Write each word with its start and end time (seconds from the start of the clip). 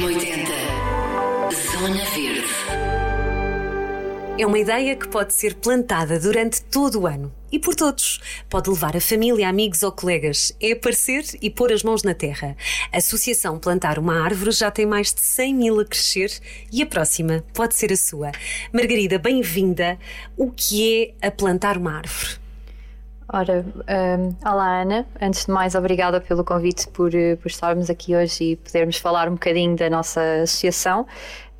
M80 0.00 0.46
Zona 1.72 2.02
Verde 2.06 2.48
É 4.38 4.46
uma 4.46 4.58
ideia 4.58 4.96
que 4.96 5.06
pode 5.06 5.34
ser 5.34 5.56
plantada 5.56 6.18
durante 6.18 6.62
todo 6.62 7.00
o 7.00 7.06
ano 7.06 7.30
e 7.52 7.58
por 7.58 7.74
todos. 7.74 8.18
Pode 8.48 8.70
levar 8.70 8.96
a 8.96 9.00
família, 9.00 9.46
amigos 9.46 9.82
ou 9.82 9.92
colegas. 9.92 10.56
É 10.58 10.72
aparecer 10.72 11.26
e 11.42 11.50
pôr 11.50 11.70
as 11.70 11.82
mãos 11.82 12.02
na 12.02 12.14
terra. 12.14 12.56
A 12.90 12.96
Associação 12.96 13.58
Plantar 13.58 13.98
uma 13.98 14.24
Árvore 14.24 14.52
já 14.52 14.70
tem 14.70 14.86
mais 14.86 15.12
de 15.12 15.20
100 15.20 15.54
mil 15.54 15.78
a 15.78 15.84
crescer 15.84 16.32
e 16.72 16.80
a 16.82 16.86
próxima 16.86 17.44
pode 17.52 17.74
ser 17.74 17.92
a 17.92 17.96
sua. 17.96 18.32
Margarida, 18.72 19.18
bem-vinda. 19.18 19.98
O 20.34 20.50
que 20.50 21.14
é 21.20 21.26
a 21.26 21.30
plantar 21.30 21.76
uma 21.76 21.98
árvore? 21.98 22.39
Ora, 23.32 23.64
um, 23.64 24.48
olá 24.48 24.82
Ana, 24.82 25.06
antes 25.22 25.46
de 25.46 25.52
mais 25.52 25.76
obrigada 25.76 26.20
pelo 26.20 26.42
convite 26.42 26.88
por, 26.88 27.14
eh, 27.14 27.36
por 27.36 27.46
estarmos 27.46 27.88
aqui 27.88 28.16
hoje 28.16 28.42
e 28.42 28.56
podermos 28.56 28.96
falar 28.96 29.28
um 29.28 29.34
bocadinho 29.34 29.76
da 29.76 29.88
nossa 29.88 30.20
associação. 30.42 31.06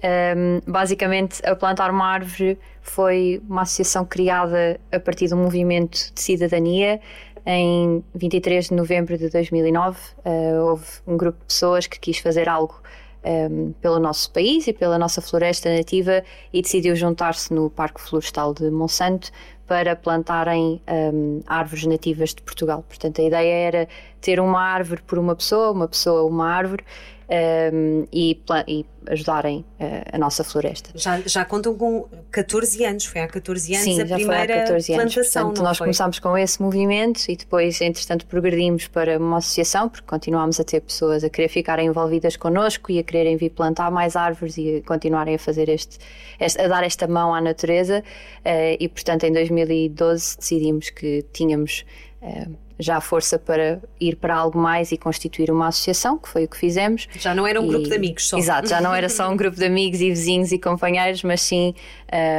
Um, 0.02 0.60
basicamente, 0.68 1.40
a 1.46 1.54
Plantar 1.54 1.92
uma 1.92 2.06
Árvore 2.06 2.58
foi 2.82 3.40
uma 3.48 3.62
associação 3.62 4.04
criada 4.04 4.80
a 4.90 4.98
partir 4.98 5.32
um 5.32 5.36
movimento 5.36 6.12
de 6.12 6.20
cidadania. 6.20 7.00
Em 7.46 8.02
23 8.16 8.70
de 8.70 8.74
novembro 8.74 9.16
de 9.16 9.28
2009, 9.28 9.96
uh, 10.24 10.70
houve 10.70 10.86
um 11.06 11.16
grupo 11.16 11.38
de 11.38 11.44
pessoas 11.44 11.86
que 11.86 12.00
quis 12.00 12.18
fazer 12.18 12.48
algo 12.48 12.82
um, 13.24 13.72
pelo 13.80 13.98
nosso 13.98 14.32
país 14.32 14.66
e 14.66 14.72
pela 14.72 14.98
nossa 14.98 15.20
floresta 15.20 15.74
nativa 15.74 16.24
e 16.52 16.62
decidiu 16.62 16.96
juntar-se 16.96 17.52
no 17.52 17.70
Parque 17.70 18.00
Florestal 18.00 18.54
de 18.54 18.70
Monsanto 18.70 19.30
para 19.70 19.94
plantarem 19.94 20.82
um, 20.90 21.42
árvores 21.46 21.86
nativas 21.86 22.34
de 22.34 22.42
Portugal. 22.42 22.84
Portanto, 22.88 23.20
a 23.20 23.24
ideia 23.24 23.68
era 23.68 23.88
ter 24.20 24.40
uma 24.40 24.60
árvore 24.60 25.00
por 25.06 25.16
uma 25.16 25.36
pessoa, 25.36 25.70
uma 25.70 25.86
pessoa 25.86 26.24
uma 26.24 26.50
árvore 26.50 26.84
um, 27.30 28.06
e, 28.12 28.40
e, 28.66 28.84
ajudarem 29.06 29.64
uh, 29.80 29.84
a 30.12 30.18
nossa 30.18 30.42
floresta. 30.42 30.90
Já, 30.94 31.20
já 31.20 31.44
contam 31.44 31.74
com 31.76 32.06
14 32.30 32.84
anos, 32.84 33.04
foi 33.04 33.20
há 33.20 33.28
14 33.28 33.74
anos 33.74 33.84
Sim, 33.84 34.02
a 34.02 34.04
já 34.06 34.16
primeira 34.16 34.46
foi 34.46 34.54
há 34.54 34.60
14 34.62 34.92
anos. 34.94 35.14
plantação. 35.14 35.42
Portanto, 35.44 35.64
nós 35.64 35.78
foi? 35.78 35.86
começámos 35.86 36.18
com 36.18 36.36
esse 36.36 36.60
movimento 36.60 37.22
e 37.28 37.36
depois, 37.36 37.80
entretanto, 37.80 38.26
progredimos 38.26 38.88
para 38.88 39.18
uma 39.18 39.38
associação, 39.38 39.88
porque 39.88 40.06
continuámos 40.06 40.58
a 40.58 40.64
ter 40.64 40.80
pessoas 40.80 41.22
a 41.22 41.30
querer 41.30 41.48
ficarem 41.48 41.86
envolvidas 41.86 42.36
connosco 42.36 42.90
e 42.90 42.98
a 42.98 43.02
quererem 43.02 43.36
vir 43.36 43.50
plantar 43.50 43.90
mais 43.90 44.16
árvores 44.16 44.58
e 44.58 44.76
a 44.76 44.82
continuarem 44.86 45.36
a 45.36 45.38
fazer 45.38 45.68
este, 45.68 45.98
este 46.38 46.60
a 46.60 46.66
dar 46.66 46.82
esta 46.82 47.06
mão 47.06 47.32
à 47.32 47.40
natureza. 47.40 48.02
Uh, 48.40 48.76
e, 48.78 48.88
portanto, 48.88 49.24
em 49.24 49.32
2012 49.32 50.36
decidimos 50.38 50.90
que 50.90 51.24
tínhamos. 51.32 51.84
Uh, 52.20 52.69
já 52.80 52.96
a 52.96 53.00
força 53.00 53.38
para 53.38 53.80
ir 54.00 54.16
para 54.16 54.34
algo 54.34 54.58
mais 54.58 54.90
e 54.90 54.96
constituir 54.96 55.50
uma 55.50 55.68
associação, 55.68 56.18
que 56.18 56.28
foi 56.28 56.44
o 56.44 56.48
que 56.48 56.56
fizemos. 56.56 57.06
Já 57.18 57.34
não 57.34 57.46
era 57.46 57.60
um 57.60 57.66
E- 57.66 57.68
grupo 57.68 57.88
de 57.88 57.94
amigos 57.94 58.28
só. 58.28 58.38
Exato, 58.38 58.68
já 58.68 58.80
não 58.80 58.94
era 58.94 59.08
só 59.08 59.30
um 59.30 59.36
grupo 59.36 59.56
de 59.56 59.64
amigos 59.64 60.00
e 60.00 60.08
vizinhos 60.10 60.50
e 60.52 60.58
companheiros, 60.58 61.22
mas 61.22 61.40
sim 61.42 61.74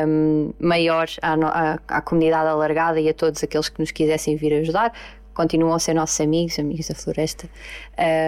um, 0.08 0.52
maior 0.59 1.08
à, 1.22 1.38
no- 1.38 1.48
à- 1.48 2.02
comunidade 2.02 2.50
alargada 2.50 3.00
e 3.00 3.08
a 3.08 3.14
todos 3.14 3.44
aqueles 3.44 3.70
que 3.70 3.80
nos 3.80 3.92
quisessem 3.92 4.36
vir 4.36 4.53
ajudar. 4.56 4.92
Continuam 5.33 5.73
a 5.73 5.80
ser 5.80 5.94
nossos 5.94 6.20
amigos, 6.20 6.59
amigos 6.59 6.88
da 6.89 6.95
floresta. 6.95 7.48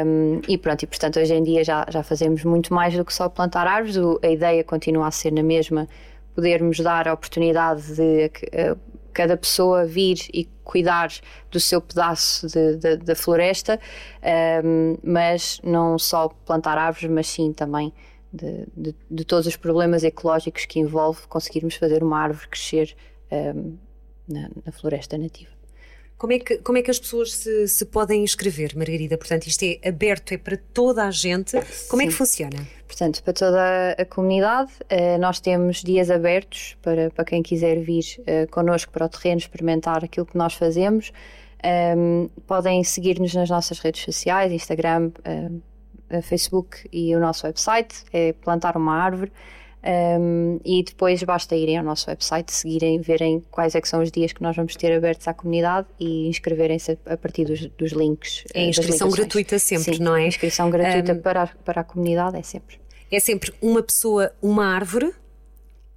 Um, 0.05 0.42
e 0.48 0.58
pronto, 0.58 0.83
e 0.83 0.88
portanto 0.88 1.20
hoje 1.20 1.33
em 1.33 1.44
dia 1.44 1.64
já, 1.64 1.86
já 1.89 2.02
fazemos 2.02 2.44
muito 2.45 2.73
mais 2.73 2.95
do 2.95 3.03
que 3.03 3.14
só 3.14 3.27
plantar 3.27 3.67
árvores. 3.67 3.98
O- 3.98 4.20
a 4.23 4.27
ideia 4.30 4.64
continua 4.64 5.08
a 5.08 5.11
ser 5.11 5.31
na 5.33 5.44
mesma, 5.44 5.88
podermos 6.33 6.80
dar 6.80 7.08
a 7.08 7.14
oportunidade 7.14 7.95
de 7.95 8.31
cada 9.14 9.38
pessoa 9.38 9.86
vir 9.86 10.17
e 10.33 10.45
cuidar 10.64 11.09
do 11.52 11.59
seu 11.59 11.80
pedaço 11.81 12.47
da 13.06 13.16
floresta, 13.16 13.80
um, 14.66 14.97
mas 15.03 15.59
não 15.64 15.97
só 16.00 16.30
plantar 16.45 16.78
árvores, 16.78 17.09
mas 17.09 17.28
sim 17.28 17.53
também 17.53 17.94
de, 18.31 18.66
de- 18.75 18.95
de 19.11 19.23
todos 19.25 19.45
os 19.47 19.55
problemas 19.55 20.03
ecológicos 20.03 20.66
que 20.66 20.80
envolve 20.80 21.28
conseguirmos 21.28 21.75
fazer 21.75 22.03
uma 22.03 22.17
árvore 22.20 22.47
crescer 22.47 22.95
um, 23.31 23.78
na, 24.28 24.49
na 24.65 24.71
floresta 24.71 25.17
nativa. 25.17 25.52
Como 26.23 26.32
é, 26.32 26.39
que, 26.39 26.58
como 26.60 26.78
é 26.78 26.82
que 26.82 26.89
as 26.89 26.98
pessoas 26.98 27.34
se, 27.34 27.67
se 27.67 27.86
podem 27.86 28.23
inscrever, 28.23 28.78
Margarida? 28.78 29.17
Portanto, 29.17 29.45
isto 29.45 29.61
é 29.64 29.89
aberto, 29.89 30.32
é 30.32 30.38
para 30.38 30.56
toda 30.56 31.04
a 31.04 31.11
gente. 31.11 31.52
Como 31.89 32.02
é 32.02 32.06
que 32.06 32.11
Sim. 32.11 32.17
funciona? 32.17 32.66
Portanto, 32.88 33.22
para 33.22 33.34
toda 33.34 33.92
a 34.00 34.06
comunidade, 34.06 34.72
eh, 34.88 35.17
nós 35.17 35.42
temos 35.42 35.83
dias 35.83 36.10
abertos 36.10 36.78
para, 36.82 37.12
para 37.12 37.26
quem 37.26 37.44
quiser 37.44 37.82
vir 37.82 38.06
eh, 38.26 38.45
connosco 38.45 38.89
para 38.94 39.06
o 39.06 39.10
terreno 39.10 39.39
experimentar 39.39 40.02
aquilo 40.02 40.26
que 40.26 40.38
nós 40.38 40.54
fazemos. 40.54 41.12
Ehm, 41.62 42.30
podem 42.48 42.82
seguir-nos 42.86 43.33
nas 43.33 43.50
nossas 43.50 43.80
redes 43.80 44.02
sociais, 44.02 44.50
Instagram, 44.50 45.12
eh, 45.26 46.22
Facebook 46.22 46.88
e 46.89 47.14
o 47.14 47.20
nosso 47.20 47.45
website, 47.45 48.06
é 48.14 48.32
Plantar 48.32 48.78
uma 48.78 48.95
Árvore. 48.95 49.30
Ehm, 49.83 50.60
e 50.64 50.82
depois 50.82 51.21
basta 51.23 51.55
irem 51.55 51.77
ao 51.77 51.83
nosso 51.83 52.10
website, 52.10 52.54
seguirem, 52.54 53.02
verem 53.02 53.44
quais 53.52 53.76
é 53.76 53.82
que 53.82 53.88
são 53.88 54.02
os 54.02 54.10
dias 54.10 54.32
que 54.32 54.42
nós 54.42 54.55
vamos 54.55 54.76
ter 54.77 54.94
abertos 54.95 55.27
à 55.27 55.33
comunidade 55.33 55.88
e 55.99 56.27
inscreverem-se 56.30 56.98
a 57.05 57.17
partir 57.17 57.44
dos, 57.44 57.66
dos 57.67 57.92
links. 57.92 58.45
É 58.54 58.64
eh, 58.64 58.70
inscrição 58.70 59.10
gratuita 59.10 59.60
sempre, 59.60 59.95
Sim, 59.95 60.04
não 60.04 60.16
é? 60.16 60.26
inscrição 60.27 60.70
gratuita 60.70 61.11
Ehm, 61.11 61.21
para, 61.21 61.44
a, 61.44 61.48
para 61.48 61.82
a 61.82 61.83
comunidade 61.83 62.38
é 62.38 62.44
sempre. 62.44 62.80
É 63.11 63.20
sempre 63.20 63.54
uma 63.61 63.83
pessoa, 63.83 64.32
uma 64.42 64.66
árvore. 64.73 65.14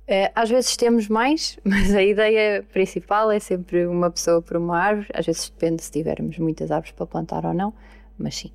Eh, 0.09 0.33
Às 0.35 0.51
vezes 0.51 0.77
temos 0.77 1.07
mais, 1.09 1.57
mas 1.65 1.95
a 1.95 2.03
ideia 2.03 2.65
principal 2.73 3.31
é 3.31 3.39
sempre 3.39 3.87
uma 3.87 4.11
pessoa 4.11 4.43
por 4.43 4.57
uma 4.57 4.79
árvore. 4.79 5.09
Às 5.15 5.27
vezes 5.27 5.49
depende 5.49 5.83
se 5.85 5.93
tivermos 5.93 6.39
muitas 6.39 6.73
árvores 6.73 6.93
para 6.93 7.07
plantar 7.07 7.45
ou 7.47 7.55
não, 7.55 7.73
mas 8.19 8.35
sim. 8.35 8.51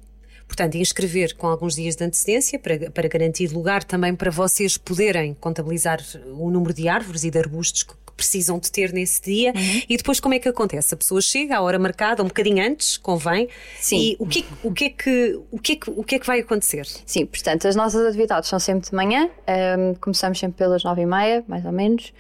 Portanto, 0.52 0.76
inscrever 0.76 1.34
com 1.38 1.48
alguns 1.48 1.76
dias 1.76 1.96
de 1.96 2.04
antecedência 2.04 2.60
para, 2.60 2.92
para 2.92 3.08
garantir 3.08 3.48
lugar 3.54 3.86
também 3.86 4.14
para 4.14 4.30
vocês 4.30 4.78
poderem 4.78 5.34
contabilizar 5.34 6.02
o 6.38 6.52
número 6.52 6.74
de 6.74 6.90
árvores 6.90 7.24
e 7.24 7.32
de 7.32 7.40
arbustos 7.40 7.84
que 7.84 7.94
precisam 8.18 8.60
de 8.60 8.70
ter 8.70 8.92
nesse 8.92 9.22
dia. 9.22 9.54
Uhum. 9.56 9.82
E 9.88 9.96
depois 9.96 10.20
como 10.20 10.34
é 10.34 10.40
que 10.40 10.50
acontece? 10.50 10.94
A 10.94 10.98
pessoa 10.98 11.22
chega 11.22 11.56
à 11.56 11.62
hora 11.62 11.80
marcada, 11.80 12.22
um 12.22 12.28
bocadinho 12.28 12.62
antes, 12.66 12.98
convém. 12.98 13.48
Sim. 13.80 13.98
E 13.98 14.18
o 14.20 14.28
que, 14.28 14.46
o, 14.62 14.74
que 14.74 14.84
é 14.84 14.90
que, 14.90 15.40
o, 15.50 15.58
que 15.58 15.72
é 15.72 15.76
que, 15.78 15.90
o 15.90 16.04
que 16.04 16.16
é 16.16 16.20
que 16.20 16.28
vai 16.28 16.42
acontecer? 16.42 16.86
Sim, 17.06 17.26
portanto, 17.26 17.66
as 17.66 17.76
nossas 17.78 18.06
atividades 18.06 18.50
são 18.50 18.60
sempre 18.60 18.90
de 18.90 18.94
manhã, 18.94 19.30
ehm, 19.48 19.94
começamos 20.02 20.38
sempre 20.38 20.58
pelas 20.58 20.84
nove 20.84 21.04
e 21.04 21.06
meia, 21.06 21.46
mais 21.48 21.66
ou 21.66 21.72
menos, 21.72 22.12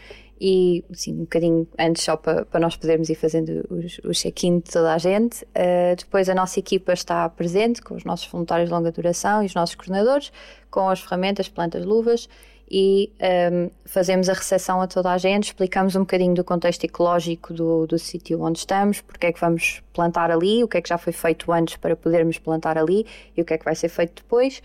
e 0.43 0.83
sim, 0.91 1.13
um 1.13 1.19
bocadinho 1.19 1.67
antes 1.77 2.03
só 2.03 2.17
para, 2.17 2.43
para 2.45 2.59
nós 2.59 2.75
podermos 2.75 3.09
ir 3.09 3.15
fazendo 3.15 3.63
o 4.03 4.11
check-in 4.11 4.57
de 4.57 4.71
toda 4.71 4.91
a 4.91 4.97
gente. 4.97 5.47
Eh, 5.53 5.95
depois 5.95 6.27
a 6.27 6.33
nossa 6.33 6.59
equipa 6.59 6.93
está 6.93 7.29
presente 7.29 7.79
com 7.79 7.93
os 7.93 8.03
nossos 8.03 8.25
voluntários 8.25 8.67
de 8.67 8.73
longa 8.73 8.91
duração 8.91 9.43
e 9.43 9.45
os 9.45 9.53
nossos 9.53 9.75
coordenadores, 9.75 10.31
com 10.71 10.89
as 10.89 10.99
ferramentas, 10.99 11.47
plantas, 11.47 11.85
luvas, 11.85 12.27
e 12.67 13.11
ehm, 13.19 13.69
fazemos 13.85 14.29
a 14.29 14.33
recepção 14.33 14.81
a 14.81 14.87
toda 14.87 15.11
a 15.11 15.17
gente, 15.19 15.43
explicamos 15.43 15.95
um 15.95 15.99
bocadinho 15.99 16.33
do 16.33 16.43
contexto 16.43 16.85
ecológico 16.85 17.53
do, 17.53 17.85
do 17.85 17.99
sítio 17.99 18.41
onde 18.41 18.59
estamos, 18.59 18.99
porque 18.99 19.27
é 19.27 19.31
que 19.31 19.39
vamos 19.39 19.83
plantar 19.93 20.31
ali, 20.31 20.63
o 20.63 20.67
que 20.67 20.77
é 20.77 20.81
que 20.81 20.89
já 20.89 20.97
foi 20.97 21.13
feito 21.13 21.51
antes 21.51 21.75
para 21.75 21.95
podermos 21.95 22.39
plantar 22.39 22.79
ali 22.79 23.05
e 23.37 23.41
o 23.43 23.45
que 23.45 23.53
é 23.53 23.57
que 23.59 23.65
vai 23.65 23.75
ser 23.75 23.89
feito 23.89 24.23
depois. 24.23 24.63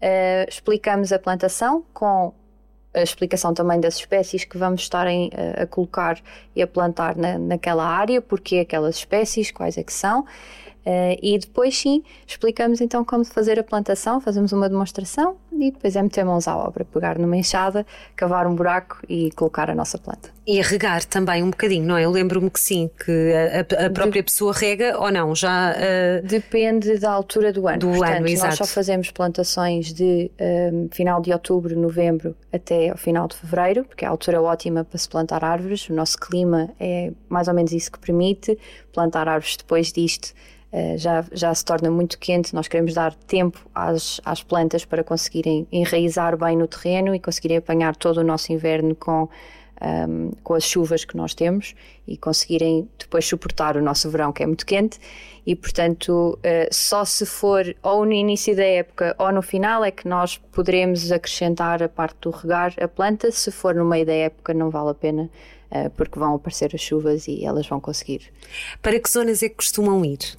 Eh, 0.00 0.46
explicamos 0.48 1.12
a 1.12 1.18
plantação 1.18 1.84
com 1.92 2.32
a 2.94 3.02
explicação 3.02 3.52
também 3.52 3.80
das 3.80 3.96
espécies 3.96 4.44
que 4.44 4.56
vamos 4.56 4.82
estar 4.82 5.06
em, 5.06 5.30
eh, 5.32 5.62
a 5.62 5.66
colocar 5.66 6.20
e 6.54 6.62
a 6.62 6.66
plantar 6.66 7.16
na, 7.16 7.38
naquela 7.38 7.84
área, 7.84 8.20
porque 8.20 8.58
aquelas 8.58 8.96
espécies, 8.96 9.50
quais 9.50 9.76
é 9.76 9.82
que 9.82 9.92
são. 9.92 10.24
Eh, 10.90 11.18
e 11.22 11.38
depois 11.38 11.76
sim, 11.76 12.02
explicamos 12.26 12.80
então 12.80 13.04
como 13.04 13.22
fazer 13.22 13.58
a 13.58 13.62
plantação, 13.62 14.22
fazemos 14.22 14.52
uma 14.52 14.70
demonstração 14.70 15.36
e 15.52 15.70
depois 15.70 15.94
é 15.94 16.02
meter 16.02 16.24
mãos 16.24 16.48
à 16.48 16.56
obra, 16.56 16.82
pegar 16.82 17.18
numa 17.18 17.36
enxada, 17.36 17.84
cavar 18.16 18.46
um 18.46 18.54
buraco 18.54 18.98
e 19.06 19.30
colocar 19.32 19.68
a 19.68 19.74
nossa 19.74 19.98
planta. 19.98 20.30
E 20.46 20.62
regar 20.62 21.04
também 21.04 21.42
um 21.42 21.50
bocadinho, 21.50 21.84
não 21.84 21.94
é? 21.98 22.06
Eu 22.06 22.10
lembro-me 22.10 22.48
que 22.48 22.58
sim, 22.58 22.88
que 23.04 23.32
a, 23.34 23.84
a 23.84 23.90
própria 23.90 24.22
pessoa 24.22 24.50
rega 24.54 24.98
ou 24.98 25.12
não, 25.12 25.34
já. 25.34 25.72
ah, 25.72 26.22
Depende 26.24 26.98
da 26.98 27.10
altura 27.10 27.52
do 27.52 27.68
ano. 27.68 27.80
Do 27.80 27.88
Portanto, 27.88 28.10
ano, 28.10 28.20
nós 28.22 28.32
exato. 28.32 28.56
só 28.56 28.64
fazemos 28.64 29.10
plantações 29.10 29.92
de 29.92 30.30
hum, 30.72 30.88
final 30.90 31.20
de 31.20 31.30
outubro, 31.34 31.78
novembro 31.78 32.34
até 32.50 32.88
ao 32.88 32.96
final 32.96 33.28
de 33.28 33.36
fevereiro, 33.36 33.84
porque 33.84 34.06
é 34.06 34.08
a 34.08 34.10
altura 34.10 34.40
ótima 34.40 34.84
para 34.84 34.96
se 34.96 35.06
plantar 35.06 35.44
árvores. 35.44 35.86
O 35.90 35.92
nosso 35.92 36.16
clima 36.18 36.70
é 36.80 37.12
mais 37.28 37.46
ou 37.46 37.52
menos 37.52 37.72
isso 37.72 37.92
que 37.92 37.98
permite. 37.98 38.58
Plantar 38.90 39.28
árvores 39.28 39.54
depois 39.54 39.92
disto 39.92 40.32
já, 40.96 41.24
já 41.32 41.54
se 41.54 41.64
torna 41.64 41.90
muito 41.90 42.18
quente. 42.18 42.54
Nós 42.54 42.68
queremos 42.68 42.94
dar 42.94 43.14
tempo 43.14 43.58
às, 43.74 44.20
às 44.24 44.42
plantas 44.42 44.84
para 44.84 45.02
conseguirem 45.02 45.66
enraizar 45.72 46.36
bem 46.36 46.56
no 46.56 46.66
terreno 46.66 47.14
e 47.14 47.20
conseguirem 47.20 47.56
apanhar 47.56 47.96
todo 47.96 48.18
o 48.18 48.24
nosso 48.24 48.52
inverno 48.52 48.94
com 48.94 49.28
um, 49.80 50.32
com 50.42 50.54
as 50.54 50.64
chuvas 50.64 51.04
que 51.04 51.16
nós 51.16 51.34
temos 51.34 51.74
e 52.06 52.16
conseguirem 52.16 52.88
depois 52.98 53.26
suportar 53.26 53.76
o 53.76 53.82
nosso 53.82 54.10
verão 54.10 54.32
que 54.32 54.42
é 54.42 54.46
muito 54.46 54.66
quente 54.66 54.98
e 55.46 55.54
portanto 55.54 56.38
uh, 56.38 56.74
só 56.74 57.04
se 57.04 57.24
for 57.24 57.74
ou 57.82 58.04
no 58.04 58.12
início 58.12 58.56
da 58.56 58.64
época 58.64 59.14
ou 59.18 59.32
no 59.32 59.42
final 59.42 59.84
é 59.84 59.90
que 59.90 60.08
nós 60.08 60.36
poderemos 60.36 61.12
acrescentar 61.12 61.82
a 61.82 61.88
parte 61.88 62.16
do 62.20 62.30
regar 62.30 62.74
a 62.80 62.88
planta 62.88 63.30
se 63.30 63.50
for 63.50 63.74
no 63.74 63.84
meio 63.84 64.04
da 64.04 64.14
época 64.14 64.52
não 64.52 64.70
vale 64.70 64.90
a 64.90 64.94
pena 64.94 65.30
uh, 65.70 65.90
porque 65.90 66.18
vão 66.18 66.34
aparecer 66.34 66.70
as 66.74 66.80
chuvas 66.80 67.28
e 67.28 67.44
elas 67.44 67.66
vão 67.66 67.80
conseguir 67.80 68.22
Para 68.82 68.98
que 68.98 69.10
zonas 69.10 69.42
é 69.42 69.48
que 69.48 69.56
costumam 69.56 70.04
ir? 70.04 70.38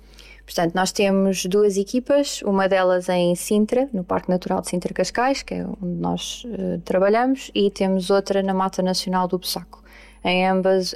Portanto, 0.49 0.73
nós 0.73 0.91
temos 0.91 1.45
duas 1.45 1.77
equipas, 1.77 2.41
uma 2.41 2.67
delas 2.67 3.07
em 3.07 3.35
Sintra, 3.35 3.87
no 3.93 4.03
Parque 4.03 4.31
Natural 4.31 4.61
de 4.61 4.69
Sintra 4.69 4.91
Cascais, 4.91 5.43
que 5.43 5.53
é 5.53 5.63
onde 5.63 6.01
nós 6.01 6.43
uh, 6.45 6.81
trabalhamos, 6.83 7.51
e 7.53 7.69
temos 7.69 8.09
outra 8.09 8.41
na 8.41 8.51
Mata 8.51 8.81
Nacional 8.81 9.27
do 9.27 9.37
Bussaco. 9.37 9.83
Em, 10.23 10.43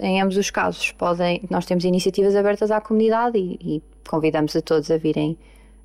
em 0.02 0.22
ambos 0.24 0.38
os 0.38 0.50
casos, 0.50 0.92
podem, 0.94 1.40
nós 1.52 1.68
temos 1.68 1.84
iniciativas 1.86 2.36
abertas 2.36 2.72
à 2.72 2.82
comunidade 2.82 3.38
e, 3.38 3.60
e 3.76 3.84
convidamos 4.10 4.56
a 4.56 4.62
todos 4.64 4.90
a 4.90 4.98
virem 4.98 5.38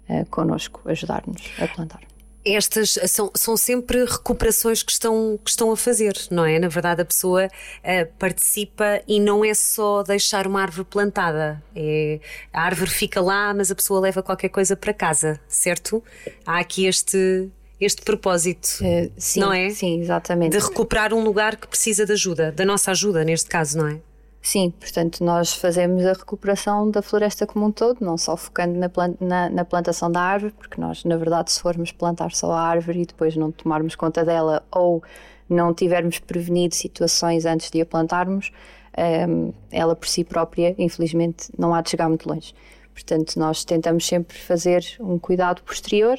uh, 0.09 0.25
connosco, 0.31 0.81
ajudar-nos 0.87 1.43
a 1.61 1.69
plantar 1.69 2.01
estas 2.45 2.99
são, 3.07 3.31
são 3.35 3.57
sempre 3.57 4.05
recuperações 4.05 4.83
que 4.83 4.93
estão, 4.93 5.39
que 5.43 5.51
estão 5.51 5.71
a 5.71 5.77
fazer, 5.77 6.17
não 6.31 6.45
é? 6.45 6.59
Na 6.59 6.69
verdade, 6.69 7.03
a 7.03 7.05
pessoa 7.05 7.47
uh, 7.47 8.13
participa 8.19 9.03
e 9.07 9.21
não 9.21 9.45
é 9.45 9.53
só 9.55 10.03
deixar 10.03 10.47
uma 10.47 10.63
árvore 10.63 10.87
plantada. 10.89 11.63
É, 11.75 12.21
a 12.53 12.63
árvore 12.63 12.91
fica 12.91 13.21
lá, 13.21 13.53
mas 13.53 13.71
a 13.71 13.75
pessoa 13.75 14.01
leva 14.01 14.23
qualquer 14.23 14.49
coisa 14.49 14.77
para 14.77 14.93
casa, 14.95 15.41
certo? 15.49 16.03
Há 16.47 16.59
aqui 16.59 16.87
este, 16.87 17.49
este 17.81 18.03
propósito, 18.03 18.69
uh, 18.81 19.13
sim, 19.17 19.41
não 19.41 19.53
é? 19.53 19.71
Sim, 19.71 20.01
exatamente. 20.01 20.57
De 20.57 20.65
recuperar 20.65 21.13
um 21.13 21.23
lugar 21.23 21.57
que 21.57 21.67
precisa 21.67 22.07
de 22.07 22.13
ajuda, 22.13 22.53
da 22.53 22.65
nossa 22.65 22.91
ajuda, 22.93 23.25
neste 23.25 23.49
caso, 23.49 23.79
não 23.79 23.89
é? 23.89 24.01
Sim, 24.51 24.71
portanto, 24.71 25.23
nós 25.23 25.53
fazemos 25.53 26.07
a 26.07 26.15
recuperação 26.15 26.91
da 26.91 27.03
floresta 27.03 27.47
como 27.47 27.67
um 27.67 27.71
todo, 27.71 28.03
não 28.03 28.17
só 28.17 28.35
focando 28.35 28.79
na, 28.79 28.89
planta, 28.89 29.23
na, 29.23 29.51
na, 29.51 29.63
plantação 29.63 30.11
da 30.11 30.23
árvore, 30.23 30.55
porque 30.57 30.81
nós, 30.81 31.05
na 31.05 31.19
verdade, 31.19 31.53
se 31.53 31.61
formos 31.61 31.93
plantar 31.93 32.33
só 32.33 32.53
a 32.53 32.63
árvore 32.63 33.03
e 33.03 33.05
depois 33.05 33.37
não 33.37 33.53
tomarmos 33.53 33.95
conta 33.95 34.25
dela 34.25 34.65
ou 34.73 35.03
não 35.51 35.75
tivermos 35.75 36.19
prevenido 36.19 36.75
situações 36.75 37.45
antes 37.45 37.71
de 37.71 37.83
a 37.83 37.85
plantarmos, 37.85 38.51
um, 38.97 39.03
ehm, 39.03 39.53
ela 39.71 39.95
por 39.95 40.09
si 40.09 40.25
própria, 40.25 40.75
infelizmente, 40.79 41.51
não 41.59 41.75
há 41.75 41.83
de 41.83 41.91
chegar 41.91 42.09
muito 42.09 42.27
longe. 42.27 42.55
Portanto, 42.95 43.39
nós 43.39 43.67
tentamos 43.67 44.07
sempre 44.07 44.39
fazer 44.39 44.83
um 44.99 45.19
cuidado 45.19 45.63
posterior 45.63 46.19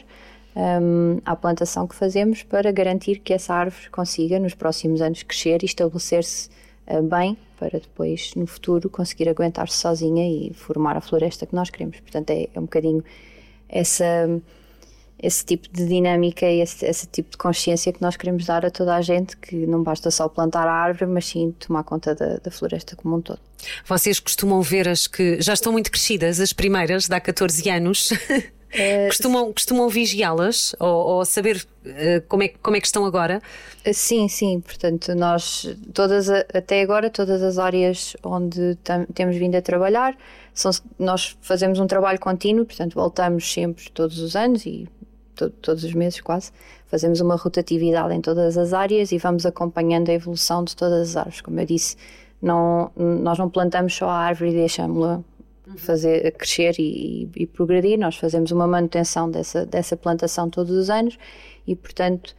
um, 0.56 0.62
ehm, 0.62 1.22
à 1.26 1.36
plantação 1.36 1.88
que 1.88 1.96
fazemos 1.96 2.44
para 2.44 2.72
garantir 2.72 3.22
que 3.22 3.34
essa 3.34 3.56
árvore 3.56 3.90
consiga, 3.90 4.38
nos 4.38 4.54
próximos 4.54 5.02
anos, 5.02 5.24
crescer 5.24 5.64
e 5.64 5.66
estabelecer-se 5.66 6.52
uh, 6.88 7.02
bem 7.02 7.36
para 7.60 7.80
depois, 7.80 8.34
no 8.36 8.48
futuro, 8.48 8.90
conseguir 8.90 9.28
aguentar-se 9.28 9.76
sozinha 9.76 10.28
e 10.28 10.54
formar 10.54 10.96
a 10.96 11.02
floresta 11.02 11.46
que 11.46 11.54
nós 11.54 11.70
queremos. 11.70 12.00
Portanto, 12.00 12.30
é, 12.30 12.48
é 12.54 12.60
um 12.60 12.64
bocadinho 12.64 13.04
essa, 13.68 14.06
esse 15.22 15.44
tipo 15.44 15.68
de 15.72 15.86
dinâmica 15.86 16.46
e 16.46 16.62
esse, 16.62 16.86
esse, 16.86 17.06
tipo 17.08 17.32
de 17.32 17.38
consciência 17.38 17.92
que 17.92 18.02
nós 18.02 18.16
queremos 18.16 18.46
dar 18.46 18.66
a 18.66 18.72
toda 18.72 18.96
a 18.96 19.02
gente, 19.02 19.36
que 19.36 19.68
não 19.68 19.84
basta 19.84 20.10
só 20.10 20.30
plantar 20.30 20.68
a 20.68 20.72
árvore, 20.72 21.12
mas 21.12 21.26
sim 21.26 21.54
tomar 21.60 21.84
conta 21.84 22.16
da, 22.16 22.38
da 22.38 22.50
floresta 22.50 22.96
como 22.96 23.18
um 23.18 23.22
todo. 23.22 23.40
Vocês 23.86 24.20
costumam 24.20 24.62
ver 24.62 24.88
as 24.88 25.06
que 25.06 25.42
já 25.42 25.54
estão 25.54 25.74
muito 25.74 25.92
crescidas, 25.92 26.40
as 26.40 26.54
primeiras, 26.54 27.08
de 27.08 27.14
há 27.14 27.20
14 27.20 27.70
anos. 27.70 28.10
É, 28.72 29.08
costumam, 29.08 29.52
costumam 29.52 29.90
vigiá-las 29.90 30.76
ou, 30.80 30.88
ou, 30.88 31.26
saber 31.26 31.66
uh, 31.86 32.22
como, 32.28 32.44
é, 32.44 32.50
como 32.62 32.78
é 32.78 32.80
que 32.80 32.86
estão 32.86 33.04
agora? 33.04 33.42
Eh, 33.84 33.94
sim, 33.94 34.28
sim. 34.28 34.60
Portanto, 34.62 35.16
nós, 35.16 35.76
todas, 35.94 36.30
até 36.30 36.82
agora, 36.82 37.10
todas 37.10 37.42
as 37.42 37.58
áreas 37.58 38.16
onde 38.24 38.78
temos 39.14 39.36
vindo 39.38 39.56
a 39.56 39.62
trabalhar, 39.62 40.16
são, 40.54 40.72
nós 41.00 41.36
fazemos 41.42 41.80
um 41.80 41.88
trabalho 41.88 42.20
contínuo, 42.20 42.66
portanto, 42.66 42.94
voltamos 42.94 43.52
sempre 43.52 43.90
todos 43.90 44.20
os 44.20 44.36
anos 44.36 44.66
e 44.66 44.88
to, 45.36 45.50
todos 45.50 45.84
os 45.84 45.94
meses 45.94 46.22
quase. 46.22 46.52
Fazemos 46.86 47.22
uma 47.22 47.36
rotatividade 47.36 48.14
em 48.14 48.22
todas 48.22 48.58
as 48.58 48.74
áreas 48.74 49.12
e 49.12 49.18
vamos 49.18 49.46
acompanhando 49.46 50.10
a 50.10 50.14
evolução 50.14 50.64
de 50.64 50.76
todas 50.76 51.10
as 51.10 51.18
árvores. 51.18 51.42
Como 51.42 51.60
eu 51.60 51.66
disse, 51.66 51.96
não, 52.42 52.92
nós 52.96 53.38
não 53.38 53.50
plantamos 53.50 53.96
só 53.96 54.10
a 54.10 54.18
árvore 54.18 54.52
e 54.52 54.54
deixamos-la 54.54 55.22
fazer 55.78 56.32
crescer 56.32 56.76
e, 56.80 57.30
e, 57.36 57.48
progredir. 57.48 57.98
Nós 57.98 58.16
fazemos 58.16 58.52
uma 58.52 58.68
manutenção 58.68 59.30
dessa, 59.30 59.66
dessa 59.66 59.96
plantação 59.96 60.50
todos 60.50 60.76
os 60.76 60.90
anos 60.90 61.18
e, 61.68 61.76
portanto, 61.76 62.36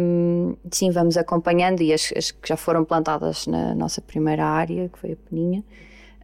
um, 0.00 0.56
sim, 0.70 0.90
vamos 0.90 1.16
acompanhando 1.16 1.82
e 1.82 1.92
as, 1.92 2.12
as, 2.16 2.30
que 2.30 2.48
já 2.48 2.56
foram 2.56 2.84
plantadas 2.84 3.46
na 3.46 3.74
nossa 3.74 4.00
primeira 4.00 4.44
área, 4.44 4.88
que 4.88 4.98
foi 4.98 5.12
a 5.12 5.16
Peninha, 5.16 5.64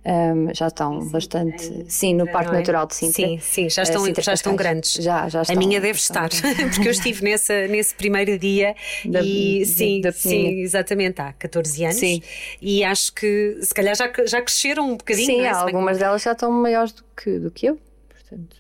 um, 0.07 0.55
já 0.55 0.69
estão 0.69 1.01
sim, 1.01 1.09
bastante. 1.09 1.65
É, 1.65 1.85
sim, 1.89 2.15
no 2.15 2.31
Parque 2.31 2.55
é? 2.55 2.59
Natural 2.59 2.87
de 2.87 2.95
Sintra. 2.95 3.27
Sim, 3.27 3.39
sim, 3.41 3.71
já 3.71 3.83
estão, 3.83 4.05
Sintra 4.05 4.23
já 4.23 4.35
estão 4.35 4.55
grandes. 4.55 4.95
Já, 4.95 5.29
já 5.29 5.43
estão, 5.43 5.57
a 5.57 5.59
minha 5.59 5.81
deve 5.81 5.99
estar, 5.99 6.29
porque 6.75 6.89
eu 6.89 6.93
estive 6.93 7.25
nessa, 7.25 7.67
nesse 7.69 7.95
primeiro 7.95 8.39
dia 8.39 8.75
da, 9.07 9.23
e 9.23 9.65
sim, 9.65 10.01
da 10.03 10.13
sim, 10.13 10.61
exatamente, 10.61 11.23
há 11.23 11.33
14 11.33 11.85
anos. 11.85 11.97
Sim. 11.97 12.23
E 12.61 12.85
acho 12.85 13.15
que 13.15 13.59
se 13.63 13.73
calhar 13.73 13.95
já, 13.95 14.13
já 14.27 14.43
cresceram 14.43 14.91
um 14.91 14.97
bocadinho. 14.97 15.27
Sim, 15.27 15.41
é? 15.41 15.49
algumas 15.49 15.99
delas 15.99 16.23
já 16.23 16.33
estão 16.33 16.53
maiores 16.53 16.93
do 16.93 17.05
que, 17.17 17.39
do 17.39 17.51
que 17.51 17.67
eu. 17.67 17.79
Portanto. 18.09 18.57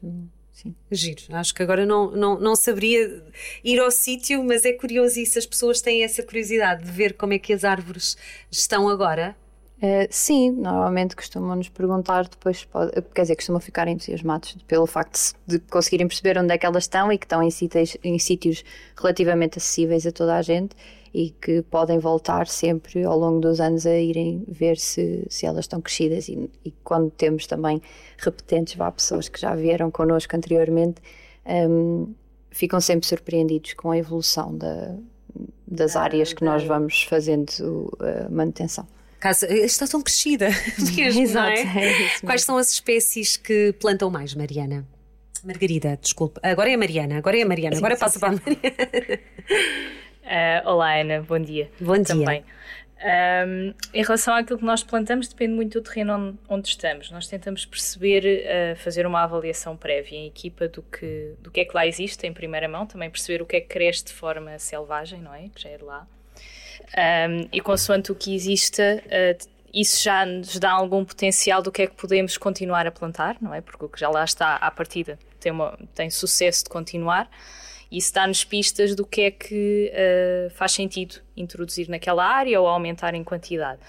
Sim. 0.50 0.74
Giro. 0.90 1.20
Acho 1.32 1.54
que 1.54 1.62
agora 1.62 1.84
não, 1.84 2.10
não, 2.12 2.40
não 2.40 2.56
saberia 2.56 3.22
ir 3.62 3.78
ao 3.80 3.90
sítio, 3.90 4.42
mas 4.42 4.64
é 4.64 4.72
curioso 4.72 5.20
isso. 5.20 5.38
As 5.38 5.44
pessoas 5.44 5.82
têm 5.82 6.04
essa 6.04 6.22
curiosidade 6.22 6.84
de 6.84 6.90
ver 6.90 7.14
como 7.14 7.34
é 7.34 7.38
que 7.38 7.52
as 7.52 7.64
árvores 7.64 8.16
estão 8.50 8.88
agora. 8.88 9.36
Uh, 9.78 10.06
sim, 10.08 10.52
normalmente 10.52 11.16
costumam 11.16 11.56
nos 11.56 11.68
perguntar 11.68 12.26
depois, 12.28 12.64
pode, 12.64 12.92
quer 13.12 13.22
dizer, 13.22 13.36
costumam 13.36 13.60
ficar 13.60 13.88
entusiasmados 13.88 14.56
pelo 14.66 14.86
facto 14.86 15.34
de, 15.46 15.58
conseguirem 15.58 16.06
perceber 16.06 16.38
onde 16.38 16.54
é 16.54 16.58
que 16.58 16.64
elas 16.64 16.84
estão 16.84 17.12
e 17.12 17.18
que 17.18 17.26
estão 17.26 17.42
em 17.42 17.50
sítios, 17.50 17.96
em 18.02 18.18
sítios 18.18 18.64
relativamente 18.96 19.58
acessíveis 19.58 20.06
a 20.06 20.12
toda 20.12 20.36
a 20.36 20.42
gente 20.42 20.76
e 21.12 21.30
que 21.30 21.60
podem 21.62 21.98
voltar 21.98 22.46
sempre 22.46 23.04
ao 23.04 23.18
longo 23.18 23.40
dos 23.40 23.60
anos 23.60 23.84
a 23.84 23.98
irem 23.98 24.44
ver 24.48 24.78
se, 24.78 25.26
se 25.28 25.44
elas 25.44 25.64
estão 25.64 25.80
crescidas 25.80 26.28
e, 26.28 26.50
e 26.64 26.70
quando 26.82 27.10
temos 27.10 27.46
também 27.46 27.82
repetentes, 28.16 28.76
vá 28.76 28.90
pessoas 28.90 29.28
que 29.28 29.40
já 29.40 29.54
vieram 29.54 29.90
connosco 29.90 30.34
anteriormente, 30.36 31.02
um, 31.68 32.14
ficam 32.50 32.80
sempre 32.80 33.06
surpreendidos 33.06 33.74
com 33.74 33.90
a 33.90 33.98
evolução 33.98 34.56
da, 34.56 34.96
das 35.66 35.94
ah, 35.94 36.02
áreas 36.02 36.32
que 36.32 36.44
nós 36.44 36.64
vamos 36.64 37.02
fazendo 37.02 37.92
a 38.00 38.30
manutenção 38.30 38.86
casa 39.24 39.50
está 39.50 39.86
tão 39.86 40.02
crescida 40.02 40.48
mesmo, 40.94 41.22
Exato, 41.22 41.58
é? 41.58 41.62
é 41.62 42.20
Quais 42.20 42.42
são 42.42 42.58
as 42.58 42.70
espécies 42.72 43.38
que 43.38 43.72
plantam 43.80 44.10
mais, 44.10 44.34
Mariana? 44.34 44.86
Margarida, 45.42 45.98
desculpa. 46.00 46.40
Agora 46.42 46.70
é 46.70 46.74
a 46.74 46.78
Mariana, 46.78 47.16
agora 47.16 47.38
é 47.38 47.42
a 47.42 47.46
Mariana, 47.46 47.76
agora 47.76 47.96
passa 47.96 48.20
para 48.20 48.28
a 48.28 48.32
Mariana. 48.32 49.20
Uh, 50.24 50.68
olá, 50.68 51.00
Ana, 51.00 51.22
bom 51.22 51.38
dia. 51.38 51.70
Bom 51.80 51.94
dia. 51.94 52.04
Também. 52.04 52.44
Um, 53.04 53.74
em 53.92 54.02
relação 54.02 54.34
àquilo 54.34 54.58
que 54.58 54.64
nós 54.64 54.82
plantamos, 54.82 55.28
depende 55.28 55.52
muito 55.52 55.78
do 55.78 55.82
terreno 55.82 56.14
onde, 56.14 56.38
onde 56.48 56.68
estamos. 56.68 57.10
Nós 57.10 57.26
tentamos 57.26 57.64
perceber, 57.64 58.24
uh, 58.24 58.76
fazer 58.76 59.06
uma 59.06 59.22
avaliação 59.22 59.76
prévia 59.76 60.18
em 60.18 60.26
equipa 60.26 60.68
do 60.68 60.82
que, 60.82 61.34
do 61.40 61.50
que 61.50 61.60
é 61.60 61.64
que 61.64 61.74
lá 61.74 61.86
existe 61.86 62.26
em 62.26 62.32
primeira 62.32 62.68
mão, 62.68 62.86
também 62.86 63.10
perceber 63.10 63.42
o 63.42 63.46
que 63.46 63.56
é 63.56 63.60
que 63.60 63.68
cresce 63.68 64.04
de 64.04 64.12
forma 64.12 64.58
selvagem, 64.58 65.20
não 65.20 65.34
é? 65.34 65.48
Que 65.48 65.62
já 65.62 65.70
é 65.70 65.78
de 65.78 65.84
lá. 65.84 66.06
Um, 66.96 67.48
e 67.52 67.60
consoante 67.60 68.12
o 68.12 68.14
que 68.14 68.34
exista, 68.34 69.02
uh, 69.06 69.48
isso 69.72 70.02
já 70.02 70.24
nos 70.24 70.58
dá 70.58 70.70
algum 70.70 71.04
potencial 71.04 71.60
do 71.60 71.72
que 71.72 71.82
é 71.82 71.86
que 71.86 71.94
podemos 71.94 72.36
continuar 72.38 72.86
a 72.86 72.92
plantar, 72.92 73.36
não 73.40 73.52
é? 73.52 73.60
Porque 73.60 73.84
o 73.84 73.88
que 73.88 73.98
já 73.98 74.08
lá 74.08 74.24
está 74.24 74.56
à 74.56 74.70
partida 74.70 75.18
tem, 75.40 75.50
uma, 75.50 75.76
tem 75.94 76.08
sucesso 76.10 76.64
de 76.64 76.70
continuar. 76.70 77.28
Isso 77.90 78.14
dá-nos 78.14 78.44
pistas 78.44 78.94
do 78.94 79.04
que 79.04 79.22
é 79.22 79.30
que 79.30 79.92
uh, 79.92 80.50
faz 80.50 80.72
sentido 80.72 81.16
introduzir 81.36 81.88
naquela 81.88 82.24
área 82.24 82.60
ou 82.60 82.66
aumentar 82.68 83.14
em 83.14 83.24
quantidade. 83.24 83.80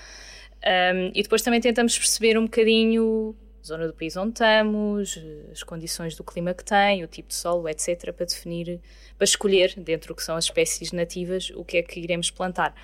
Um, 0.65 1.11
e 1.13 1.21
depois 1.21 1.43
também 1.43 1.61
tentamos 1.61 1.97
perceber 1.97 2.37
um 2.37 2.43
bocadinho 2.45 3.35
zona 3.65 3.87
do 3.87 3.93
país 3.93 4.15
onde 4.15 4.33
estamos, 4.33 5.19
as 5.51 5.63
condições 5.63 6.15
do 6.15 6.23
clima 6.23 6.53
que 6.53 6.63
tem, 6.63 7.03
o 7.03 7.07
tipo 7.07 7.29
de 7.29 7.35
solo, 7.35 7.67
etc., 7.67 8.13
para 8.13 8.25
definir, 8.25 8.79
para 9.17 9.25
escolher, 9.25 9.73
dentro 9.77 10.09
do 10.09 10.15
que 10.15 10.23
são 10.23 10.35
as 10.35 10.45
espécies 10.45 10.91
nativas, 10.91 11.51
o 11.55 11.63
que 11.63 11.77
é 11.77 11.83
que 11.83 11.99
iremos 11.99 12.29
plantar. 12.29 12.75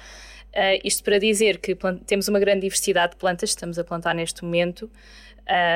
Uh, 0.54 0.82
isto 0.84 1.04
para 1.04 1.18
dizer 1.18 1.60
que 1.60 1.78
temos 2.06 2.28
uma 2.28 2.40
grande 2.40 2.62
diversidade 2.62 3.14
de 3.14 3.18
plantas, 3.18 3.52
estamos 3.52 3.80
a 3.80 3.84
plantar 3.84 4.14
neste 4.14 4.44
momento, 4.44 4.90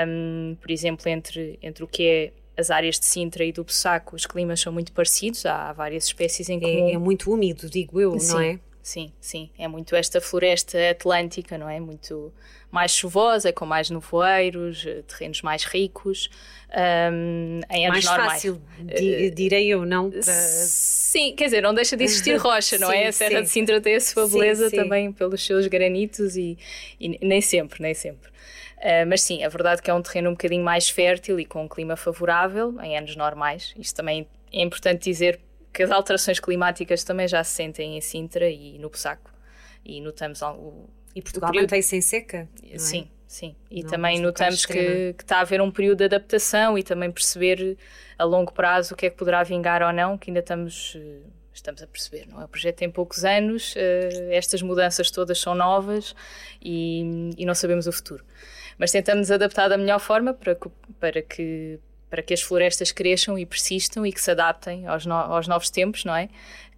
um, 0.08 0.58
por 0.60 0.70
exemplo, 0.70 1.08
entre, 1.08 1.58
entre 1.62 1.84
o 1.84 1.88
que 1.88 2.08
é 2.08 2.32
as 2.58 2.70
áreas 2.70 3.00
de 3.00 3.06
Sintra 3.06 3.44
e 3.44 3.52
do 3.52 3.64
Bussaco, 3.64 4.16
os 4.16 4.26
climas 4.26 4.62
são 4.62 4.72
muito 4.72 4.92
parecidos, 4.94 5.46
há 5.46 5.74
várias 5.74 6.06
espécies 6.06 6.50
em 6.50 6.60
comum. 6.60 6.88
É, 6.90 6.94
é 6.94 6.98
muito 6.98 7.32
úmido, 7.32 7.70
digo 7.70 8.00
eu, 8.00 8.18
sim, 8.20 8.34
não 8.34 8.40
é? 8.40 8.60
Sim, 8.86 9.12
sim, 9.20 9.50
é 9.58 9.68
muito 9.68 9.96
esta 9.96 10.22
floresta 10.22 10.78
atlântica, 10.92 11.58
não 11.58 11.68
é? 11.68 11.80
Muito 11.80 12.32
mais 12.70 12.92
chuvosa, 12.92 13.52
com 13.52 13.66
mais 13.66 13.90
nevoeiros, 13.90 14.86
eh, 14.86 15.02
terrenos 15.08 15.42
mais 15.42 15.64
ricos, 15.64 16.30
um, 16.70 17.62
em 17.72 17.88
anos 17.88 18.06
mais 18.06 18.06
normais. 18.06 18.34
fácil, 18.34 18.62
di, 18.80 19.32
direi 19.32 19.70
eu, 19.70 19.88
não? 19.88 20.12
Para... 20.12 20.22
Sim, 20.22 21.34
quer 21.36 21.46
dizer, 21.46 21.64
não 21.64 21.74
deixa 21.74 21.98
de 21.98 22.04
existir 22.04 22.36
rocha, 22.38 22.78
não 22.78 22.92
é? 22.92 22.98
sim, 22.98 23.02
é? 23.02 23.08
A 23.08 23.12
Serra 23.12 23.38
sim. 23.38 23.42
de 23.42 23.50
Sintra 23.50 23.82
tem 23.82 23.96
a 23.96 24.00
sua 24.00 24.28
beleza 24.28 24.70
sim, 24.70 24.76
também 24.76 25.12
pelos 25.12 25.44
seus 25.44 25.66
granitos 25.66 26.38
e, 26.38 26.56
e, 27.00 27.18
nem 27.26 27.42
sempre, 27.42 27.82
nem 27.82 27.96
sempre. 27.96 28.30
Uh, 28.78 29.02
mas 29.08 29.24
sim, 29.24 29.44
a 29.44 29.50
verdade 29.50 29.80
é 29.80 29.84
que 29.84 29.90
é 29.90 29.94
um 29.96 30.02
terreno 30.04 30.30
um 30.30 30.34
bocadinho 30.34 30.64
mais 30.64 30.88
fértil 30.88 31.40
e 31.40 31.46
com 31.46 31.64
um 31.64 31.68
clima 31.68 31.96
favorável 31.96 32.80
em 32.84 32.96
anos 32.96 33.16
normais. 33.16 33.74
Isto 33.80 33.96
também 33.96 34.28
é 34.54 34.62
importante 34.62 35.10
dizer 35.10 35.40
que 35.76 35.84
as 35.84 35.92
alterações 35.92 36.40
climáticas 36.40 37.04
também 37.04 37.28
já 37.28 37.44
se 37.44 37.52
sentem 37.52 37.98
em 37.98 38.02
Sintra 38.02 38.50
e 38.50 38.80
no 38.80 38.90
Bussaco. 38.90 39.30
E 39.84 40.00
notamos 40.00 40.42
o, 40.42 40.90
e 41.14 41.22
Portugal 41.22 41.52
mantém-se 41.54 41.98
em 41.98 42.02
seca? 42.02 42.48
Sim, 42.78 43.10
sim. 43.28 43.56
E 43.70 43.84
Não, 43.84 43.90
também 43.90 44.20
notamos 44.20 44.66
que, 44.66 45.14
que 45.14 45.24
está 45.24 45.38
a 45.38 45.42
haver 45.42 45.62
um 45.62 45.70
período 45.70 46.00
de 46.00 46.06
adaptação 46.06 46.78
e 46.78 46.84
também 46.84 47.12
perceber 47.12 47.78
a 48.18 48.24
longo 48.24 48.54
prazo 48.54 48.94
o 48.94 48.98
que 48.98 49.06
é 49.06 49.10
que 49.10 49.18
poderá 49.18 49.44
vingar 49.44 49.84
ou 49.84 49.92
não, 49.92 50.18
que 50.18 50.30
ainda 50.30 50.40
estamos, 50.40 50.96
eh, 50.96 51.20
estamos 51.54 51.84
a 51.84 51.88
perceber. 51.88 52.26
Não 52.28 52.42
é? 52.42 52.46
O 52.46 52.48
projeto 52.48 52.78
tem 52.78 52.90
poucos 52.90 53.26
anos, 53.26 53.74
eh, 53.78 54.30
estas 54.32 54.62
mudanças 54.62 55.12
todas 55.12 55.40
são 55.40 55.54
novas 55.54 56.16
e, 56.62 57.32
e 57.38 57.46
não 57.46 57.54
sabemos 57.54 57.86
o 57.86 57.92
futuro. 57.92 58.24
Mas 58.78 58.92
tentamos 58.92 59.30
adaptar 59.30 59.68
da 59.68 59.78
melhor 59.78 60.00
forma 60.00 60.34
para 60.34 60.56
que, 60.56 60.70
para 61.00 61.22
que, 61.22 61.80
para 62.16 62.24
que 62.24 62.34
as 62.34 62.42
florestas 62.42 62.94
cresçam 62.94 63.38
e 63.38 63.46
persistam 63.46 64.06
e 64.06 64.14
que 64.14 64.22
se 64.22 64.32
adaptem 64.32 64.88
aos, 64.88 65.06
no- 65.06 65.14
aos 65.14 65.50
novos 65.50 65.70
tempos, 65.70 66.06
não 66.06 66.16
é? 66.16 66.30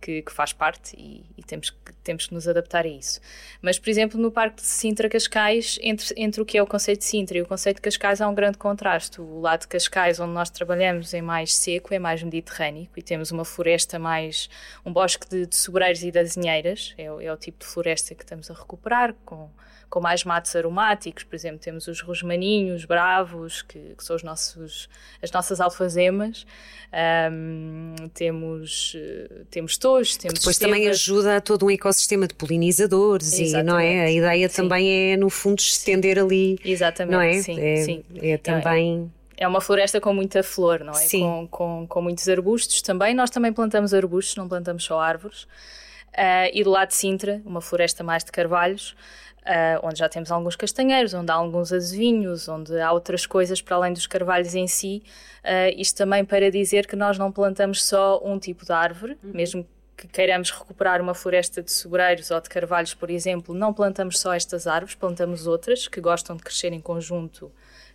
Que, 0.01 0.23
que 0.23 0.31
faz 0.31 0.51
parte 0.51 0.95
e, 0.97 1.23
e 1.37 1.43
temos, 1.43 1.69
que, 1.69 1.93
temos 2.03 2.25
que 2.25 2.33
nos 2.33 2.47
adaptar 2.47 2.85
a 2.85 2.87
isso. 2.87 3.19
Mas, 3.61 3.77
por 3.77 3.87
exemplo, 3.87 4.19
no 4.19 4.31
Parque 4.31 4.55
de 4.57 4.67
Sintra-Cascais, 4.67 5.77
entre, 5.79 6.07
entre 6.17 6.41
o 6.41 6.45
que 6.45 6.57
é 6.57 6.61
o 6.61 6.65
conceito 6.65 6.99
de 6.99 7.05
Sintra 7.05 7.37
e 7.37 7.41
o 7.43 7.45
conceito 7.45 7.75
de 7.77 7.81
Cascais, 7.83 8.19
há 8.19 8.27
um 8.27 8.33
grande 8.33 8.57
contraste. 8.57 9.21
O 9.21 9.39
lado 9.41 9.61
de 9.61 9.67
Cascais, 9.67 10.19
onde 10.19 10.33
nós 10.33 10.49
trabalhamos, 10.49 11.13
é 11.13 11.21
mais 11.21 11.53
seco, 11.53 11.93
é 11.93 11.99
mais 11.99 12.23
mediterrâneo 12.23 12.87
e 12.97 13.01
temos 13.03 13.29
uma 13.31 13.45
floresta 13.45 13.99
mais. 13.99 14.49
um 14.83 14.91
bosque 14.91 15.27
de, 15.29 15.45
de 15.45 15.55
sobreiros 15.55 16.01
e 16.01 16.09
de 16.09 16.17
azinheiras, 16.17 16.95
é, 16.97 17.03
é 17.05 17.31
o 17.33 17.37
tipo 17.37 17.59
de 17.59 17.65
floresta 17.65 18.15
que 18.15 18.23
estamos 18.23 18.49
a 18.49 18.55
recuperar, 18.55 19.13
com, 19.23 19.49
com 19.89 19.99
mais 20.01 20.23
matos 20.23 20.55
aromáticos. 20.55 21.23
Por 21.23 21.35
exemplo, 21.35 21.59
temos 21.59 21.87
os 21.87 22.01
rosmaninhos 22.01 22.85
bravos, 22.85 23.61
que, 23.61 23.79
que 23.97 24.03
são 24.03 24.15
os 24.15 24.23
nossos, 24.23 24.89
as 25.21 25.31
nossas 25.31 25.61
alfazemas. 25.61 26.45
Ahm, 26.91 27.95
temos, 28.13 28.93
eh, 28.95 29.41
temos 29.49 29.77
tojos, 29.77 30.15
temos 30.17 30.39
Depois 30.39 30.57
também 30.57 30.81
estevas. 30.81 30.99
ajuda 31.01 31.37
a 31.37 31.41
todo 31.41 31.65
um 31.65 31.71
ecossistema 31.71 32.27
de 32.27 32.33
polinizadores 32.33 33.37
e 33.39 33.63
não 33.63 33.77
é? 33.79 34.01
A 34.05 34.11
ideia 34.11 34.49
Sim. 34.49 34.63
também 34.63 35.11
é, 35.13 35.17
no 35.17 35.29
fundo, 35.29 35.59
estender 35.59 36.17
ali. 36.19 36.57
Exatamente, 36.63 37.13
Não 37.13 37.21
é? 37.21 37.41
sim, 37.41 37.59
é, 37.59 37.75
sim. 37.77 38.03
é 38.21 38.37
também. 38.37 39.11
É 39.35 39.47
uma 39.47 39.61
floresta 39.61 40.01
com 40.01 40.13
muita 40.13 40.41
flor, 40.41 40.79
não 40.79 40.93
é? 40.93 40.95
Sim. 40.95 41.21
Com, 41.21 41.47
com, 41.49 41.87
com 41.87 42.01
muitos 42.01 42.27
arbustos 42.27 42.81
também. 42.81 43.13
Nós 43.13 43.29
também 43.29 43.53
plantamos 43.53 43.93
arbustos, 43.93 44.35
não 44.35 44.47
plantamos 44.47 44.83
só 44.83 44.99
árvores. 44.99 45.47
Ah, 46.13 46.49
e 46.51 46.63
do 46.63 46.69
lado 46.69 46.89
de 46.89 46.95
Sintra, 46.95 47.41
uma 47.45 47.61
floresta 47.61 48.03
mais 48.03 48.23
de 48.23 48.31
carvalhos, 48.31 48.95
ah, 49.45 49.79
onde 49.83 49.99
já 49.99 50.09
temos 50.09 50.31
alguns 50.31 50.55
castanheiros, 50.55 51.13
onde 51.13 51.31
há 51.31 51.35
alguns 51.35 51.71
azevinhos, 51.71 52.47
onde 52.47 52.79
há 52.79 52.91
outras 52.91 53.25
coisas 53.25 53.61
para 53.61 53.75
além 53.77 53.93
dos 53.93 54.07
carvalhos 54.07 54.55
em 54.55 54.67
si. 54.67 55.03
Ah, 55.43 55.69
isto 55.69 55.95
também 55.95 56.25
para 56.25 56.51
dizer 56.51 56.87
que 56.87 56.95
nós 56.95 57.17
não 57.17 57.31
plantamos 57.31 57.83
só 57.83 58.21
um 58.23 58.37
tipo 58.37 58.65
de 58.65 58.71
árvore, 58.71 59.17
mesmo 59.23 59.65
que 59.95 60.07
queiramos 60.07 60.51
recuperar 60.51 61.01
uma 61.01 61.15
floresta 61.15 61.61
de 61.63 61.71
sobreiros 61.71 62.29
ou 62.29 62.39
de 62.39 62.49
carvalhos, 62.49 62.93
por 62.93 63.09
exemplo, 63.09 63.55
não 63.55 63.73
plantamos 63.73 64.19
só 64.19 64.31
estas 64.33 64.67
árvores, 64.67 64.93
plantamos 64.93 65.47
outras 65.47 65.87
que 65.87 65.99
gostam 65.99 66.35
de 66.35 66.43
crescer 66.43 66.71
em 66.71 66.79
conjunto 66.79 67.51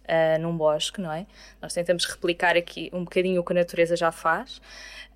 ah, 0.09 0.38
num 0.38 0.56
bosque, 0.56 1.00
não 1.00 1.12
é? 1.12 1.26
Nós 1.61 1.73
tentamos 1.73 2.04
replicar 2.04 2.56
aqui 2.56 2.90
um 2.92 3.04
bocadinho 3.04 3.40
o 3.40 3.44
que 3.44 3.52
a 3.52 3.56
natureza 3.56 3.97
já 3.97 4.11
faz. 4.12 4.61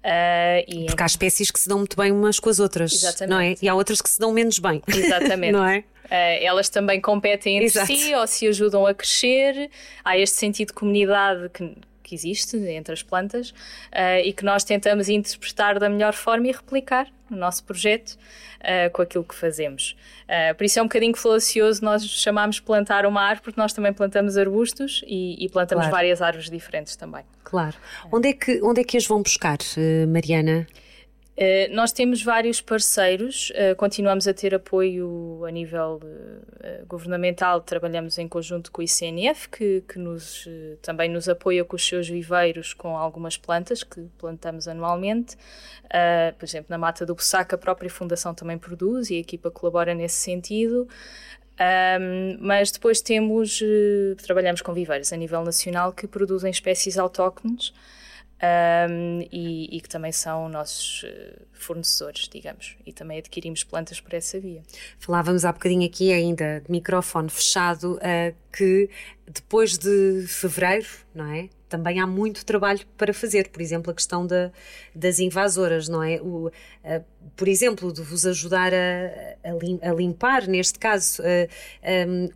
ah, 0.05 0.61
e 0.67 0.87
Porque 0.87 1.03
há 1.03 1.07
espécies 1.07 1.51
que 1.51 1.59
se 1.61 1.69
dão 1.69 1.79
muito 1.79 1.97
bem 1.97 2.13
umas 2.13 2.39
com 2.39 2.49
as 2.51 2.61
outras, 2.61 2.93
Exatamente. 2.93 3.31
não 3.31 3.41
é? 3.41 3.55
E 3.61 3.69
há 3.69 3.75
outras 3.75 4.01
que 4.01 4.09
se 4.09 4.19
dão 4.21 4.33
menos 4.33 4.59
bem. 4.59 4.83
Exatamente. 4.89 5.53
não 5.53 5.65
é? 5.65 5.85
Eh, 6.09 6.45
elas 6.45 6.69
também 6.69 7.01
competem 7.01 7.57
entre 7.57 7.67
Exato. 7.67 7.87
si 7.89 8.15
ou 8.15 8.25
se 8.29 8.47
ajudam 8.47 8.87
a 8.87 8.95
crescer. 8.95 9.69
Há 10.05 10.17
este 10.17 10.37
sentido 10.37 10.69
de 10.69 10.75
comunidade 10.75 11.49
que, 11.49 11.77
que 12.07 12.15
existe 12.15 12.57
entre 12.57 12.93
as 12.95 13.03
plantas 13.03 13.53
eh, 13.91 14.25
e 14.25 14.33
que 14.33 14.45
nós 14.45 14.63
tentamos 14.63 15.09
interpretar 15.09 15.77
da 15.81 15.89
melhor 15.89 16.13
forma 16.13 16.47
e 16.47 16.53
replicar 16.53 17.09
no 17.29 17.37
nosso 17.37 17.65
projeto 17.65 18.17
eh, 18.61 18.89
com 18.91 19.03
aquilo 19.03 19.25
que 19.25 19.35
fazemos. 19.35 19.97
Eh, 20.29 20.55
por 20.55 20.63
isso 20.63 20.79
é 20.79 20.83
um 20.83 20.85
bocadinho 20.85 21.17
falacioso 21.17 21.85
nós 21.85 22.05
chamamos 22.05 22.61
plantar 22.61 23.05
uma 23.07 23.21
árvore, 23.21 23.43
porque 23.43 23.61
nós 23.61 23.73
também 23.73 23.93
plantamos 23.93 24.37
arbustos 24.37 25.03
e, 25.05 25.45
e 25.45 25.49
plantamos 25.49 25.87
Claro. 25.87 25.97
várias 25.97 26.23
árvores 26.23 26.49
diferentes 26.49 26.95
também. 26.95 27.25
Claro. 27.43 27.75
Onde 28.13 28.29
é 28.29 28.33
que, 28.33 28.63
onde 28.63 28.83
é 28.83 28.85
que 28.85 28.97
as 28.97 29.05
vão 29.05 29.21
buscar, 29.21 29.59
Mariana? 30.09 30.65
Uh, 31.37 31.69
nós 31.75 31.93
temos 31.93 32.23
vários 32.23 32.63
parceiros, 32.63 33.51
uh, 33.51 33.77
continuamos 33.77 34.27
a 34.27 34.33
ter 34.33 34.55
apoio 34.55 35.45
a 35.47 35.51
nível 35.51 36.01
uh, 36.03 36.87
governamental, 36.87 37.61
trabalhamos 37.61 38.17
em 38.17 38.27
conjunto 38.27 38.73
com 38.73 38.81
o 38.81 38.85
ICNF, 38.85 39.51
que, 39.51 39.85
que 39.87 39.99
nos, 39.99 40.49
também 40.81 41.11
nos 41.11 41.29
apoia 41.29 41.63
com 41.63 41.77
os 41.77 41.87
seus 41.87 42.09
viveiros 42.09 42.73
com 42.73 42.97
algumas 42.97 43.37
plantas 43.37 43.83
que 43.83 44.01
plantamos 44.17 44.67
anualmente. 44.67 45.37
Por 46.39 46.45
exemplo, 46.45 46.67
na 46.71 46.79
Mata 46.79 47.05
do 47.05 47.15
Bussac, 47.15 47.55
a 47.55 47.59
própria 47.59 47.91
Fundação 47.91 48.35
também 48.35 48.57
produz 48.59 49.11
e 49.11 49.17
a 49.17 49.19
equipa 49.19 49.51
colabora 49.51 49.95
nesse 49.95 50.17
sentido. 50.17 50.89
Um, 51.59 52.37
mas 52.41 52.71
depois 52.71 53.01
temos, 53.01 53.63
trabalhamos 54.23 54.63
com 54.63 54.73
viveiros 54.73 55.13
a 55.13 55.17
nível 55.17 55.43
nacional 55.45 55.93
que 55.93 56.07
produzem 56.07 56.51
espécies 56.51 56.99
autóctones 56.99 57.73
um, 58.43 59.21
e, 59.33 59.77
e 59.77 59.81
que 59.81 59.89
também 59.89 60.13
são 60.13 60.49
nossos 60.49 61.05
uh, 61.05 61.47
fornecedores, 61.53 62.29
digamos, 62.29 62.77
e 62.85 62.93
também 62.93 63.19
adquirimos 63.19 63.65
plantas 63.65 64.01
por 64.01 64.13
essa 64.13 64.39
via. 64.39 64.63
Falávamos 64.99 65.45
há 65.45 65.53
bocadinho 65.53 65.87
aqui 65.87 66.13
ainda 66.13 66.61
de 66.61 66.71
microfone 66.71 67.31
fechado, 67.31 67.99
eh, 68.03 68.35
que 68.57 68.89
depois 69.29 69.77
de 69.77 70.25
fevereiro, 70.29 70.87
não 71.15 71.27
é? 71.33 71.49
Também 71.69 71.99
há 72.01 72.07
muito 72.07 72.47
trabalho 72.47 72.81
para 72.97 73.13
fazer, 73.13 73.49
por 73.49 73.61
exemplo, 73.61 73.91
a 73.91 73.95
questão 73.95 74.25
da, 74.25 74.53
das 74.95 75.19
invasoras, 75.19 75.89
não 75.89 76.01
é? 76.01 76.21
O, 76.23 76.51
eh, 76.85 77.03
por 77.37 77.49
exemplo, 77.49 77.93
de 77.93 78.03
vos 78.03 78.25
ajudar 78.25 78.73
a, 78.73 79.51
a 79.51 79.53
lim- 79.61 79.81
a 79.83 79.93
limpar, 79.93 80.47
neste 80.47 80.79
caso, 80.79 81.23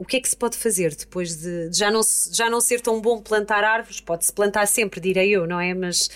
o 0.01 0.05
que 0.05 0.17
é 0.17 0.21
que 0.21 0.29
se 0.29 0.37
pode 0.37 0.57
fazer 0.57 0.95
depois 0.97 1.37
de, 1.37 1.69
de 1.71 1.79
já, 1.79 1.93
não, 1.93 2.01
já 2.33 2.51
não 2.51 2.61
ser 2.61 2.81
tão 2.81 3.01
bom 3.01 3.23
plantar 3.23 3.63
árvores? 3.63 4.01
Pode-se 4.01 4.33
plantar 4.33 4.67
sempre, 4.67 5.01
direi 5.01 5.31
eu, 5.31 5.47
não 5.47 5.61
é? 5.61 5.73
Mas 5.75 6.09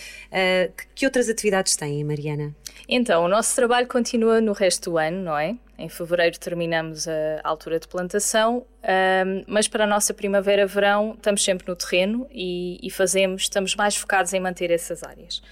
que, 0.77 0.87
que 0.97 1.07
outras 1.07 1.29
atividades 1.29 1.77
têm, 1.77 2.03
Mariana? 2.03 2.55
Então, 2.89 3.25
o 3.25 3.29
nosso 3.29 3.55
trabalho 3.55 3.87
continua 3.87 4.41
no 4.41 4.53
resto 4.53 4.91
do 4.91 4.99
ano, 4.99 5.23
não 5.23 5.39
é? 5.39 5.57
Em 5.77 5.89
fevereiro 5.89 6.39
terminamos 6.39 7.09
a 7.09 7.41
altura 7.43 7.81
de 7.81 7.89
plantação, 7.89 8.65
ahm, 8.83 9.43
mas 9.47 9.67
para 9.67 9.85
a 9.85 9.87
nossa 9.87 10.15
primavera-verão 10.15 11.15
estamos 11.17 11.43
sempre 11.43 11.67
no 11.69 11.75
terreno 11.75 12.29
e, 12.31 12.79
e 12.83 12.91
fazemos, 12.91 13.43
estamos 13.43 13.75
mais 13.75 13.97
focados 13.97 14.33
em 14.33 14.41
manter 14.41 14.71
essas 14.71 15.03
áreas. 15.03 15.43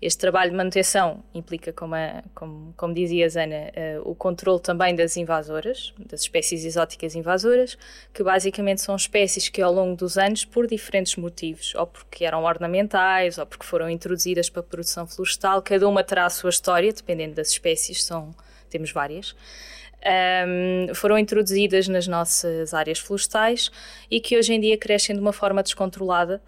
Este 0.00 0.20
trabalho 0.20 0.52
de 0.52 0.56
manutenção 0.56 1.24
implica, 1.34 1.72
como, 1.72 1.96
a- 1.96 2.22
como, 2.32 2.72
como 2.76 2.94
eh, 2.96 3.98
o 4.04 4.14
controle 4.14 4.60
também 4.60 4.94
das 4.94 5.16
invasoras, 5.16 5.92
das 5.98 6.20
espécies 6.20 6.64
exóticas 6.64 7.16
invasoras, 7.16 7.76
que 8.14 8.22
basicamente 8.22 8.80
são 8.80 8.94
espécies 8.94 9.48
que 9.48 9.60
ao 9.60 9.72
longo 9.72 9.96
dos 9.96 10.16
anos, 10.16 10.44
por 10.44 10.68
diferentes 10.68 11.16
motivos, 11.16 11.74
ou 11.74 11.84
porque 11.84 12.24
eram 12.24 12.44
ornamentais, 12.44 13.38
ou 13.38 13.46
porque 13.46 13.66
foram 13.66 13.90
introduzidas 13.90 14.48
para 14.48 14.60
a 14.60 14.64
produção 14.64 15.04
florestal, 15.04 15.60
cada 15.62 15.88
uma 15.88 16.04
terá 16.04 16.26
a 16.26 16.30
sua 16.30 16.50
história, 16.50 16.92
dependendo 16.92 17.34
das 17.34 17.48
espécies, 17.50 18.04
são, 18.04 18.30
temos 18.68 18.92
várias, 18.92 19.34
um, 20.46 20.94
foram 20.94 21.18
introduzidas 21.18 21.88
nas 21.88 22.06
nossas 22.06 22.72
áreas 22.72 22.98
florestais 22.98 23.70
e 24.10 24.20
que 24.20 24.36
hoje 24.38 24.52
em 24.54 24.60
dia 24.60 24.76
crescem 24.78 25.14
de 25.14 25.20
uma 25.20 25.32
forma 25.32 25.62
descontrolada, 25.62 26.40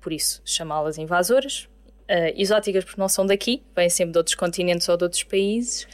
por 0.00 0.12
isso 0.12 0.40
chamá-las 0.44 0.98
invasoras, 0.98 1.68
uh, 2.10 2.32
exóticas 2.34 2.84
porque 2.84 3.00
não 3.00 3.08
são 3.08 3.24
daqui, 3.26 3.62
vêm 3.74 3.88
sempre 3.88 4.12
de 4.12 4.18
outros 4.18 4.34
continentes 4.34 4.88
ou 4.88 4.96
de 4.96 5.04
outros 5.04 5.22
países, 5.22 5.86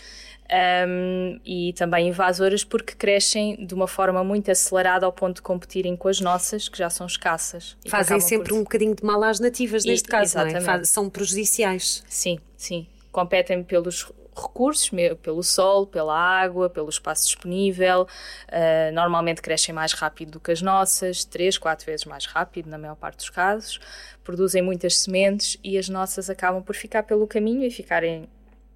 um, 0.86 1.40
e 1.46 1.72
também 1.74 2.08
invasoras 2.08 2.62
porque 2.64 2.94
crescem 2.94 3.64
de 3.64 3.72
uma 3.74 3.86
forma 3.88 4.22
muito 4.22 4.50
acelerada 4.50 5.06
ao 5.06 5.12
ponto 5.12 5.36
de 5.36 5.42
competirem 5.42 5.96
com 5.96 6.08
as 6.08 6.20
nossas, 6.20 6.68
que 6.68 6.76
já 6.78 6.90
são 6.90 7.06
escassas. 7.06 7.76
e 7.84 7.88
Fazem 7.90 8.20
sempre 8.20 8.48
por- 8.50 8.56
um 8.58 8.62
bocadinho 8.62 8.94
de 8.94 9.02
mal 9.04 9.22
às 9.22 9.40
nativas, 9.40 9.84
E- 9.84 9.88
neste 9.88 10.08
caso, 10.08 10.36
não 10.36 10.46
é? 10.46 10.84
São 10.84 11.08
prejudiciais. 11.08 12.04
Sim, 12.08 12.38
sim. 12.56 12.86
Competem 13.10 13.62
pelos 13.62 14.10
recursos, 14.34 14.90
pelo 15.22 15.42
sol, 15.42 15.86
pela 15.86 16.16
água, 16.16 16.70
pelo 16.70 16.88
espaço 16.88 17.26
disponível. 17.26 18.06
Uh, 18.48 18.92
normalmente 18.92 19.42
crescem 19.42 19.74
mais 19.74 19.92
rápido 19.92 20.32
do 20.32 20.40
que 20.40 20.50
as 20.50 20.62
nossas, 20.62 21.24
três, 21.24 21.58
quatro 21.58 21.86
vezes 21.86 22.04
mais 22.06 22.26
rápido, 22.26 22.68
na 22.68 22.78
maior 22.78 22.96
parte 22.96 23.16
dos 23.16 23.30
casos. 23.30 23.78
Produzem 24.24 24.62
muitas 24.62 24.98
sementes 24.98 25.58
e 25.62 25.76
as 25.76 25.88
nossas 25.88 26.30
acabam 26.30 26.62
por 26.62 26.74
ficar 26.74 27.02
pelo 27.02 27.26
caminho 27.26 27.64
e 27.64 27.70
ficarem 27.70 28.28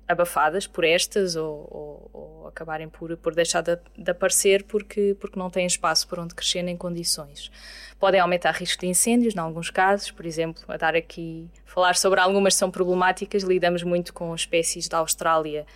abafadas 0.08 0.66
por 0.66 0.84
estas 0.84 1.36
ou, 1.36 1.68
ou- 1.70 2.10
ou 2.12 2.48
acabarem 2.48 2.88
por, 2.88 3.16
por 3.16 3.34
deixar 3.34 3.60
de, 3.60 3.76
de 3.98 4.10
aparecer 4.10 4.62
porque, 4.64 5.16
porque 5.20 5.38
não 5.38 5.50
têm 5.50 5.66
espaço 5.66 6.06
por 6.06 6.18
onde 6.18 6.34
crescer 6.34 6.62
nem 6.62 6.76
condições. 6.76 7.50
Podem 7.98 8.20
aumentar 8.20 8.52
risco 8.52 8.80
de 8.82 8.86
incêndios, 8.88 9.34
em 9.34 9.38
alguns 9.38 9.70
casos, 9.70 10.10
por 10.10 10.25
exemplo, 10.26 10.62
a 10.68 10.76
dar 10.76 10.94
aqui, 10.94 11.48
falar 11.64 11.96
sobre 11.96 12.20
algumas 12.20 12.54
são 12.54 12.70
problemáticas, 12.70 13.42
lidamos 13.42 13.82
muito 13.82 14.12
com 14.12 14.34
espécies 14.34 14.86
da 14.88 14.98
Austrália, 14.98 15.66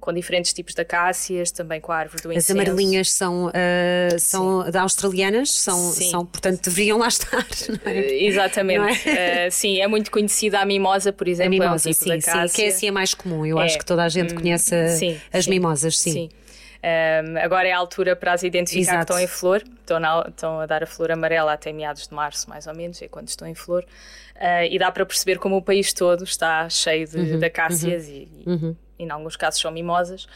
com 0.00 0.12
diferentes 0.12 0.52
tipos 0.52 0.74
de 0.74 0.82
acácias, 0.82 1.50
também 1.50 1.80
com 1.80 1.90
a 1.92 1.96
árvore 1.96 2.22
do 2.22 2.30
As 2.30 2.36
incenso. 2.36 2.52
amarelinhas 2.52 3.12
são, 3.12 3.46
uh, 3.46 3.50
são 4.18 4.70
da 4.70 4.82
australianas, 4.82 5.50
são, 5.52 5.78
Sim. 5.90 6.10
são, 6.10 6.24
portanto, 6.26 6.62
deveriam 6.64 6.98
lá 6.98 7.08
estar. 7.08 7.44
Não 7.68 7.90
é? 7.92 7.98
Eh, 7.98 8.24
Exatamente. 8.26 9.08
É? 9.08 9.46
Eh, 9.46 9.50
sim, 9.50 9.80
é 9.80 9.86
muito 9.88 10.10
conhecida 10.10 10.60
a 10.60 10.64
mimosa, 10.64 11.12
por 11.12 11.26
A 11.26 11.30
exemplo, 11.30 11.50
mimosa, 11.50 11.88
é 11.88 11.90
um 11.90 11.92
tipo 11.92 12.04
sim, 12.04 12.20
sim, 12.20 12.54
que 12.54 12.62
é 12.62 12.68
assim 12.68 12.88
a 12.88 12.92
mais 12.92 13.14
comum. 13.14 13.44
Eu 13.44 13.60
É. 13.60 13.64
acho 13.64 13.78
que 13.78 13.84
toda 13.84 14.04
a 14.04 14.08
gente 14.08 14.32
Hum, 14.32 14.36
conhece 14.38 14.74
a- 14.74 15.36
as 15.38 15.46
mimosas, 15.46 15.98
sim. 15.98 16.28
Um, 16.82 17.36
agora 17.38 17.68
é 17.68 17.72
a 17.72 17.76
altura 17.78 18.16
para 18.16 18.32
as 18.32 18.42
identificar 18.42 18.80
Exato. 18.92 18.98
que 19.06 19.12
estão 19.12 19.20
em 19.22 19.26
flor, 19.26 19.62
estão, 19.80 20.00
na, 20.00 20.24
estão, 20.28 20.60
a 20.60 20.66
dar 20.66 20.82
a 20.82 20.86
flor 20.86 21.10
amarela 21.10 21.52
até 21.52 21.72
meados 21.72 22.08
de 22.08 22.14
março, 22.14 22.48
mais 22.48 22.66
ou 22.66 22.74
menos, 22.74 23.02
é 23.02 23.08
quando 23.08 23.28
estão 23.28 23.46
em 23.46 23.54
flor. 23.54 23.84
Uh, 24.36 24.64
e 24.70 24.78
dá 24.78 24.90
para 24.90 25.04
perceber 25.04 25.38
como 25.38 25.56
o 25.56 25.62
país 25.62 25.92
todo 25.92 26.24
está 26.24 26.66
cheio 26.70 27.06
de, 27.06 27.18
uhum, 27.18 27.38
de 27.38 27.44
acácias 27.44 28.06
uhum, 28.06 28.14
e, 28.14 28.42
uhum. 28.46 28.76
Em 29.02 29.10
alguns 29.10 29.36
casos, 29.36 29.60
são 29.60 29.70
mimosas, 29.70 30.26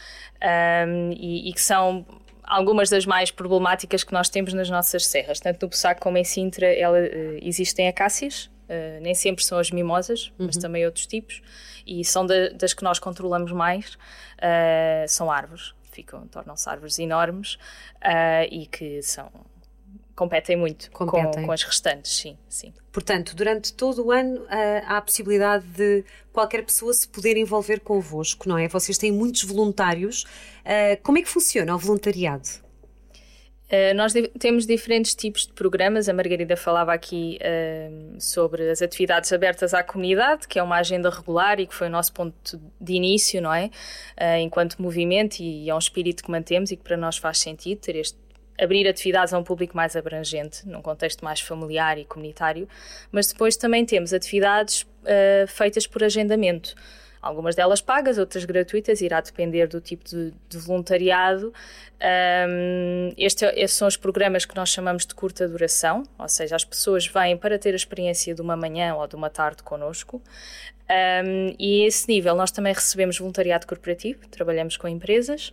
um, 0.86 1.12
e, 1.12 1.48
e, 1.48 1.52
que 1.52 1.60
são 1.60 2.06
algumas 2.42 2.90
das 2.90 3.06
mais 3.06 3.30
problemáticas 3.30 4.04
que 4.04 4.12
nós 4.12 4.28
temos 4.28 4.52
nas 4.52 4.68
nossas 4.68 5.06
serras. 5.06 5.40
Tanto 5.40 5.62
no 5.62 5.68
Bussaco 5.68 6.00
como 6.00 6.18
em 6.18 6.24
Sintra 6.24 6.66
ela, 6.66 6.98
uh, 6.98 7.38
existem 7.42 7.88
acácias, 7.88 8.50
uh, 8.68 9.00
nem 9.00 9.14
sempre 9.14 9.44
são 9.44 9.58
as 9.58 9.70
mimosas, 9.70 10.32
mas 10.38 10.56
também 10.56 10.84
outros 10.84 11.06
tipos, 11.06 11.42
e 11.86 12.04
são 12.04 12.26
de, 12.26 12.50
das 12.50 12.74
que 12.74 12.82
nós 12.82 12.98
controlamos 12.98 13.52
mais, 13.52 13.98
são 15.06 15.30
árvores 15.30 15.74
ficam, 15.94 16.26
tornam-se 16.26 16.68
árvores 16.68 16.98
enormes 16.98 17.54
uh, 18.02 18.46
e 18.50 18.66
que 18.66 19.00
são 19.02 19.30
competem 20.14 20.56
muito 20.56 20.90
competem. 20.90 21.32
Com, 21.32 21.46
com 21.46 21.52
as 21.52 21.62
restantes, 21.62 22.16
sim, 22.16 22.38
sim. 22.48 22.72
Portanto, 22.92 23.34
durante 23.34 23.72
todo 23.72 24.06
o 24.06 24.10
ano 24.12 24.42
uh, 24.42 24.48
há 24.86 24.98
a 24.98 25.02
possibilidade 25.02 25.64
de 25.66 26.04
qualquer 26.32 26.64
pessoa 26.64 26.92
se 26.92 27.06
poder 27.08 27.36
envolver 27.36 27.80
convosco, 27.80 28.48
não 28.48 28.56
é? 28.56 28.68
Vocês 28.68 28.96
têm 28.96 29.12
muitos 29.12 29.44
voluntários. 29.44 30.22
Uh, 30.22 31.00
como 31.02 31.18
é 31.18 31.22
que 31.22 31.28
funciona 31.28 31.74
o 31.74 31.78
voluntariado? 31.78 32.64
Uh, 33.64 33.94
nós 33.96 34.12
temos 34.38 34.66
diferentes 34.66 35.14
tipos 35.14 35.46
de 35.46 35.52
programas. 35.52 36.08
A 36.08 36.12
Margarida 36.12 36.56
falava 36.56 36.92
aqui 36.92 37.38
uh, 37.40 38.20
sobre 38.20 38.70
as 38.70 38.82
atividades 38.82 39.32
abertas 39.32 39.74
à 39.74 39.82
comunidade, 39.82 40.46
que 40.46 40.58
é 40.58 40.62
uma 40.62 40.76
agenda 40.76 41.10
regular 41.10 41.58
e 41.58 41.66
que 41.66 41.74
foi 41.74 41.88
o 41.88 41.90
nosso 41.90 42.12
ponto 42.12 42.60
de 42.80 42.92
início, 42.92 43.40
não 43.40 43.52
é? 43.52 43.70
Uh, 44.16 44.38
enquanto 44.40 44.80
movimento, 44.80 45.40
e 45.40 45.68
é 45.68 45.74
um 45.74 45.78
espírito 45.78 46.22
que 46.22 46.30
mantemos 46.30 46.70
e 46.70 46.76
que 46.76 46.84
para 46.84 46.96
nós 46.96 47.16
faz 47.16 47.38
sentido 47.38 47.80
ter 47.80 47.96
este 47.96 48.18
abrir 48.60 48.86
atividades 48.88 49.32
a 49.34 49.38
um 49.38 49.44
público 49.44 49.76
mais 49.76 49.96
abrangente, 49.96 50.66
num 50.68 50.82
contexto 50.82 51.24
mais 51.24 51.40
familiar 51.40 51.98
e 51.98 52.04
comunitário, 52.04 52.68
mas 53.10 53.26
depois 53.28 53.56
também 53.56 53.84
temos 53.84 54.12
atividades 54.12 54.86
feitas 55.48 55.86
por 55.86 56.02
agendamento 56.02 56.74
algumas 57.24 57.54
delas 57.54 57.80
pagas, 57.80 58.18
outras 58.18 58.44
gratuitas, 58.44 59.00
irá 59.00 59.20
depender 59.20 59.66
do 59.66 59.80
tipo 59.80 60.04
de, 60.04 60.32
de 60.48 60.58
voluntariado. 60.58 61.52
Um, 62.48 63.12
este, 63.16 63.46
estes 63.46 63.72
são 63.72 63.88
os 63.88 63.96
programas 63.96 64.44
que 64.44 64.54
nós 64.54 64.68
chamamos 64.68 65.06
de 65.06 65.14
curta 65.14 65.48
duração, 65.48 66.02
ou 66.18 66.28
seja, 66.28 66.54
as 66.54 66.64
pessoas 66.64 67.06
vêm 67.06 67.36
para 67.36 67.58
ter 67.58 67.72
a 67.72 67.76
experiência 67.76 68.34
de 68.34 68.42
uma 68.42 68.56
manhã 68.56 68.94
ou 68.94 69.06
de 69.06 69.16
uma 69.16 69.30
tarde 69.30 69.62
connosco. 69.62 70.20
Um, 71.26 71.56
e 71.58 71.84
a 71.84 71.86
esse 71.86 72.06
nível 72.08 72.34
nós 72.34 72.50
também 72.50 72.74
recebemos 72.74 73.18
voluntariado 73.18 73.66
corporativo, 73.66 74.28
trabalhamos 74.28 74.76
com 74.76 74.86
empresas. 74.86 75.50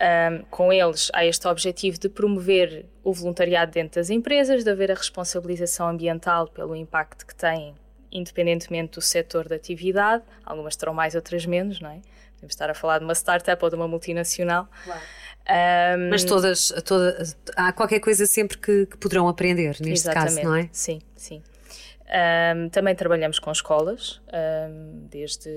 Um, 0.00 0.44
com 0.50 0.72
eles 0.72 1.08
há 1.14 1.24
este 1.24 1.46
objetivo 1.46 1.98
de 1.98 2.08
promover 2.08 2.84
o 3.02 3.12
voluntariado 3.12 3.70
dentro 3.70 4.00
das 4.00 4.10
empresas, 4.10 4.64
de 4.64 4.70
haver 4.70 4.90
a 4.90 4.94
responsabilização 4.94 5.88
ambiental 5.88 6.48
pelo 6.48 6.74
impacto 6.74 7.24
que 7.24 7.34
têm 7.34 7.74
independentemente 8.14 8.92
do 8.92 9.00
setor 9.00 9.48
de 9.48 9.54
atividade, 9.56 10.22
algumas 10.44 10.76
terão 10.76 10.94
mais, 10.94 11.16
outras 11.16 11.44
menos, 11.44 11.80
não 11.80 11.90
é? 11.90 12.00
Podemos 12.34 12.52
estar 12.52 12.70
a 12.70 12.74
falar 12.74 12.98
de 12.98 13.04
uma 13.04 13.14
startup 13.14 13.62
ou 13.62 13.68
de 13.68 13.76
uma 13.76 13.88
multinacional. 13.88 14.68
Claro. 14.84 15.00
Um, 15.46 16.10
Mas 16.10 16.24
todas, 16.24 16.72
toda, 16.84 17.22
há 17.56 17.72
qualquer 17.72 18.00
coisa 18.00 18.24
sempre 18.24 18.56
que, 18.56 18.86
que 18.86 18.96
poderão 18.96 19.28
aprender, 19.28 19.76
neste 19.80 20.10
caso, 20.10 20.40
não 20.42 20.54
é? 20.54 20.68
Sim, 20.72 21.02
sim. 21.16 21.42
Um, 22.14 22.68
também 22.68 22.94
trabalhamos 22.94 23.40
com 23.40 23.50
escolas, 23.50 24.20
um, 24.32 25.08
desde 25.10 25.50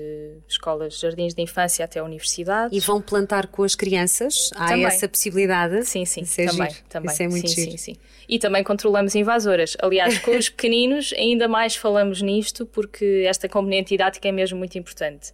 escolas, 0.48 0.98
jardins 0.98 1.32
de 1.32 1.40
infância 1.40 1.84
até 1.84 2.00
a 2.00 2.04
universidade. 2.04 2.74
E 2.76 2.80
vão 2.80 3.00
plantar 3.00 3.46
com 3.46 3.62
as 3.62 3.76
crianças? 3.76 4.50
Há 4.56 4.70
também. 4.70 4.84
essa 4.84 5.08
possibilidade? 5.08 5.84
Sim, 5.84 6.04
sim, 6.04 6.24
é 6.36 6.46
também, 6.46 6.76
também. 6.88 7.12
Isso 7.12 7.22
é 7.22 7.28
muito 7.28 7.48
sim. 7.48 7.70
Sim, 7.70 7.76
sim. 7.76 7.96
E 8.28 8.40
também 8.40 8.64
controlamos 8.64 9.14
invasoras. 9.14 9.76
Aliás, 9.80 10.18
com 10.18 10.36
os 10.36 10.48
pequeninos 10.50 11.14
ainda 11.16 11.46
mais 11.46 11.76
falamos 11.76 12.20
nisto 12.20 12.66
porque 12.66 13.24
esta 13.28 13.48
componente 13.48 13.90
didática 13.90 14.26
é 14.26 14.32
mesmo 14.32 14.58
muito 14.58 14.76
importante. 14.76 15.32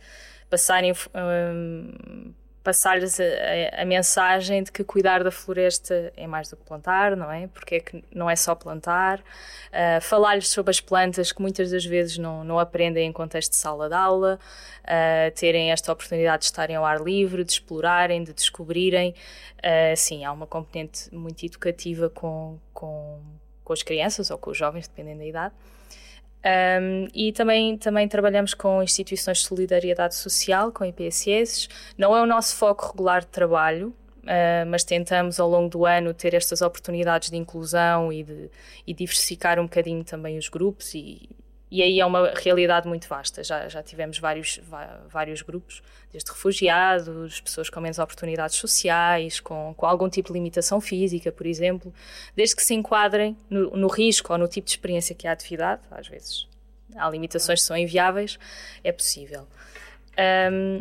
Passarem 0.51 0.93
um, 0.93 2.35
passar-lhes 2.65 3.21
a, 3.21 3.25
a, 3.25 3.83
a, 3.83 3.85
mensagem 3.85 4.63
de 4.63 4.73
que 4.73 4.83
cuidar 4.83 5.23
da 5.23 5.31
floresta 5.31 6.11
é 6.17 6.27
mais 6.27 6.49
do 6.49 6.57
que 6.57 6.65
plantar, 6.65 7.15
não 7.15 7.31
é? 7.31 7.47
Porque 7.47 7.75
é 7.75 7.81
que 7.81 8.03
não 8.13 8.29
é 8.29 8.35
só 8.35 8.55
plantar. 8.55 9.21
Uh, 9.21 10.01
Falar-lhes 10.01 10.49
sobre 10.49 10.71
as 10.71 10.81
plantas 10.81 11.31
que 11.31 11.43
muitas 11.43 11.71
das 11.71 11.85
vezes 11.85 12.17
não, 12.17 12.43
não 12.43 12.59
aprendem 12.59 13.07
em 13.07 13.13
contexto 13.13 13.51
de 13.51 13.57
sala 13.57 13.89
de 13.89 13.95
aula, 13.95 14.41
uh, 14.83 15.31
terem 15.37 15.71
esta 15.71 15.93
oportunidade 15.93 16.41
de 16.41 16.45
estarem 16.47 16.75
ao 16.75 16.87
ar 16.87 17.03
livre, 17.03 17.45
de 17.45 17.53
explorarem, 17.53 18.25
de 18.25 18.33
descobrirem. 18.33 19.15
Uh, 19.59 19.95
sim, 19.95 20.25
há 20.25 20.33
uma 20.33 20.47
componente 20.47 21.15
muito 21.15 21.45
educativa 21.45 22.09
com, 22.09 22.59
com, 22.73 23.21
com 23.63 23.73
as 23.75 23.83
crianças 23.83 24.31
ou 24.31 24.39
com 24.39 24.51
os 24.51 24.57
jovens, 24.57 24.89
dependendo 24.89 25.19
da 25.19 25.27
idade. 25.27 25.55
Um, 26.45 27.09
e 27.15 27.33
também, 27.33 27.79
também 27.79 28.07
trabalhamos 28.07 28.53
com 28.53 28.83
instituições 28.83 29.39
de 29.39 29.47
solidariedade 29.47 30.15
social, 30.15 30.71
com 30.71 30.85
IPSS. 30.85 31.69
Não 31.97 32.15
é 32.15 32.21
o 32.21 32.27
nosso 32.27 32.57
foco 32.57 32.89
regular 32.89 33.23
de 33.23 33.29
trabalho, 33.29 33.95
uh, 34.25 34.67
mas 34.69 34.85
tentamos 34.85 35.41
ao 35.41 35.49
longo 35.49 35.71
do 35.71 35.87
ano 35.87 36.13
ter 36.13 36.35
estas 36.35 36.61
oportunidades 36.61 37.31
de 37.31 37.37
inclusão 37.37 38.13
e 38.13 38.23
de 38.23 38.51
e 38.87 38.93
diversificar 38.93 39.59
um 39.59 39.65
bocadinho 39.65 40.05
também 40.05 40.37
os 40.37 40.51
grupos 40.51 40.95
e, 40.95 41.31
e 41.75 41.83
aí 41.83 41.99
é 41.99 42.07
uma 42.07 42.33
realidade 42.37 42.87
muito 42.87 43.09
vasta. 43.09 43.43
Já, 43.43 43.69
já 43.69 43.83
tivemos 43.83 44.17
vários, 44.21 44.61
vários 45.09 45.43
grupos, 45.43 45.83
desde 46.13 46.31
refugiados, 46.31 47.41
pessoas 47.41 47.69
com 47.69 47.81
menos 47.81 47.99
oportunidades 47.99 48.55
sociais, 48.55 49.41
com, 49.41 49.75
com 49.77 49.85
algum 49.85 50.09
tipo 50.09 50.29
de 50.29 50.35
limitação 50.35 50.81
física, 50.81 51.33
por 51.33 51.47
exemplo, 51.47 51.93
desde 52.37 52.55
que 52.55 52.63
se 52.63 52.75
enquadrem 52.75 53.37
no, 53.51 53.77
no 53.77 53.89
risco 53.89 54.33
ou 54.33 54.39
no 54.39 54.47
tipo 54.47 54.67
de 54.67 54.71
experiência 54.71 55.17
que 55.17 55.27
há 55.27 55.33
atividade, 55.33 55.83
às 55.91 56.07
vezes 56.07 56.47
há 56.95 57.11
limitações 57.11 57.61
que 57.61 57.67
são 57.67 57.77
inviáveis, 57.77 58.39
é 58.85 58.93
possível. 58.93 59.45
Um, 60.53 60.81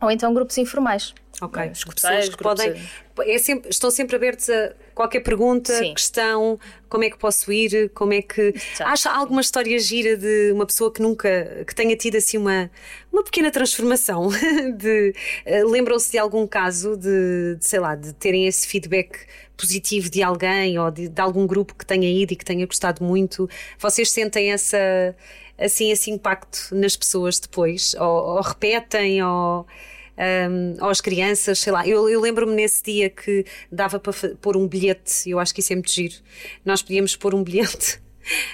ou 0.00 0.10
então 0.10 0.34
grupos 0.34 0.58
informais. 0.58 1.14
Ok. 1.40 1.62
As 1.62 1.84
pessoas 1.84 2.28
que 2.28 2.42
podem. 2.42 2.74
É 3.20 3.38
sempre, 3.38 3.70
estão 3.70 3.90
sempre 3.90 4.16
abertos 4.16 4.48
a 4.50 4.72
qualquer 4.94 5.20
pergunta, 5.20 5.72
Sim. 5.72 5.94
questão, 5.94 6.58
como 6.88 7.04
é 7.04 7.10
que 7.10 7.18
posso 7.18 7.52
ir, 7.52 7.90
como 7.90 8.12
é 8.12 8.22
que. 8.22 8.52
Exato. 8.54 8.90
Acha 8.90 9.10
alguma 9.10 9.40
história 9.40 9.78
gira 9.78 10.16
de 10.16 10.52
uma 10.52 10.66
pessoa 10.66 10.92
que 10.92 11.02
nunca. 11.02 11.64
que 11.66 11.74
tenha 11.74 11.96
tido 11.96 12.16
assim 12.16 12.38
uma, 12.38 12.70
uma 13.12 13.22
pequena 13.22 13.50
transformação? 13.50 14.28
de 14.76 15.14
uh, 15.46 15.68
Lembram-se 15.68 16.12
de 16.12 16.18
algum 16.18 16.46
caso 16.46 16.96
de, 16.96 17.56
de, 17.56 17.64
sei 17.64 17.80
lá, 17.80 17.94
de 17.94 18.12
terem 18.14 18.46
esse 18.46 18.66
feedback 18.66 19.26
positivo 19.56 20.10
de 20.10 20.22
alguém 20.22 20.78
ou 20.78 20.90
de, 20.90 21.08
de 21.08 21.20
algum 21.20 21.46
grupo 21.46 21.74
que 21.74 21.86
tenha 21.86 22.10
ido 22.10 22.32
e 22.32 22.36
que 22.36 22.44
tenha 22.44 22.66
gostado 22.66 23.02
muito? 23.04 23.48
Vocês 23.78 24.10
sentem 24.10 24.52
essa 24.52 25.14
assim 25.56 25.92
esse 25.92 26.10
impacto 26.10 26.68
nas 26.72 26.96
pessoas 26.96 27.38
depois? 27.38 27.94
Ou, 27.94 28.36
ou 28.36 28.40
repetem 28.40 29.22
ou 29.22 29.66
um, 30.18 30.84
às 30.86 31.00
crianças, 31.00 31.58
sei 31.58 31.72
lá. 31.72 31.86
Eu, 31.86 32.08
eu 32.08 32.20
lembro-me 32.20 32.54
nesse 32.54 32.82
dia 32.82 33.10
que 33.10 33.44
dava 33.70 33.98
para 33.98 34.12
pôr 34.40 34.56
um 34.56 34.66
bilhete, 34.66 35.28
eu 35.28 35.38
acho 35.38 35.54
que 35.54 35.60
isso 35.60 35.72
é 35.72 35.76
muito 35.76 35.90
giro. 35.90 36.14
Nós 36.64 36.82
podíamos 36.82 37.16
pôr 37.16 37.34
um 37.34 37.42
bilhete 37.42 38.04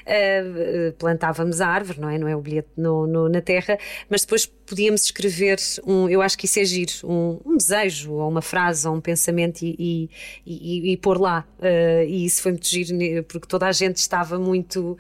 Uh, 0.03 0.93
plantávamos 0.99 1.61
a 1.61 1.69
árvore, 1.69 2.01
não 2.01 2.09
é? 2.09 2.19
Não 2.19 2.29
é 2.29 2.37
o 2.37 2.41
bilhete 2.41 2.69
no, 2.77 3.07
no, 3.07 3.29
na 3.29 3.41
terra, 3.41 3.79
mas 4.09 4.23
depois 4.23 4.47
podíamos 4.47 5.05
escrever 5.05 5.59
um, 5.87 6.09
eu 6.09 6.23
acho 6.23 6.37
que 6.37 6.47
isso 6.47 6.59
é 6.61 6.65
giro, 6.65 6.93
um, 7.05 7.41
um 7.45 7.57
desejo, 7.57 8.13
ou 8.13 8.29
uma 8.29 8.43
frase, 8.43 8.87
ou 8.87 8.95
um 8.95 9.01
pensamento 9.01 9.63
e, 9.63 9.77
e, 9.79 10.11
e, 10.47 10.93
e 10.93 10.97
pôr 10.97 11.21
lá. 11.21 11.47
Uh, 11.59 12.05
e 12.07 12.25
isso 12.25 12.43
foi 12.43 12.53
muito 12.53 12.69
giro, 12.69 13.25
porque 13.25 13.47
toda 13.47 13.67
a 13.67 13.73
gente 13.73 13.97
estava 13.97 14.39
muito, 14.39 14.99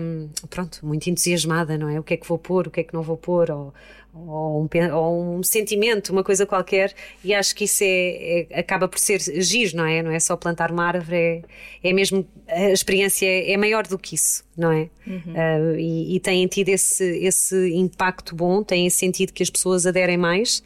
um, 0.00 0.28
pronto, 0.48 0.84
muito 0.84 1.08
entusiasmada, 1.08 1.78
não 1.78 1.88
é? 1.88 1.98
O 1.98 2.02
que 2.02 2.14
é 2.14 2.16
que 2.16 2.26
vou 2.26 2.38
pôr, 2.38 2.68
o 2.68 2.70
que 2.70 2.80
é 2.80 2.84
que 2.84 2.94
não 2.94 3.02
vou 3.02 3.16
pôr, 3.16 3.50
ou, 3.50 3.72
ou 4.14 4.62
um, 4.62 4.94
ou 4.94 5.38
um, 5.38 5.42
sentimento, 5.42 6.10
uma 6.10 6.22
coisa 6.22 6.44
qualquer, 6.44 6.92
e 7.24 7.32
acho 7.32 7.54
que 7.54 7.64
isso 7.64 7.82
é, 7.82 8.46
é, 8.50 8.60
acaba 8.60 8.86
por 8.86 8.98
ser 8.98 9.20
giro, 9.20 9.76
não 9.76 9.86
é? 9.86 10.02
Não 10.02 10.10
é 10.10 10.20
só 10.20 10.36
plantar 10.36 10.70
uma 10.70 10.84
árvore, 10.84 11.16
é, 11.16 11.42
é 11.82 11.92
mesmo, 11.92 12.26
a 12.46 12.70
experiência 12.70 13.26
é, 13.26 13.56
maior 13.56 13.86
do 13.86 13.98
que 13.98 14.14
isso, 14.14 14.44
não 14.56 14.70
é? 14.70 14.90
Uhum. 15.06 15.32
Uh, 15.32 15.78
e, 15.78 16.16
e 16.16 16.20
têm 16.20 16.46
tido 16.46 16.68
esse, 16.68 17.04
esse 17.24 17.74
impacto 17.74 18.34
bom, 18.34 18.62
têm 18.62 18.90
sentido 18.90 19.32
que 19.32 19.42
as 19.42 19.50
pessoas 19.50 19.86
aderem 19.86 20.18
mais? 20.18 20.62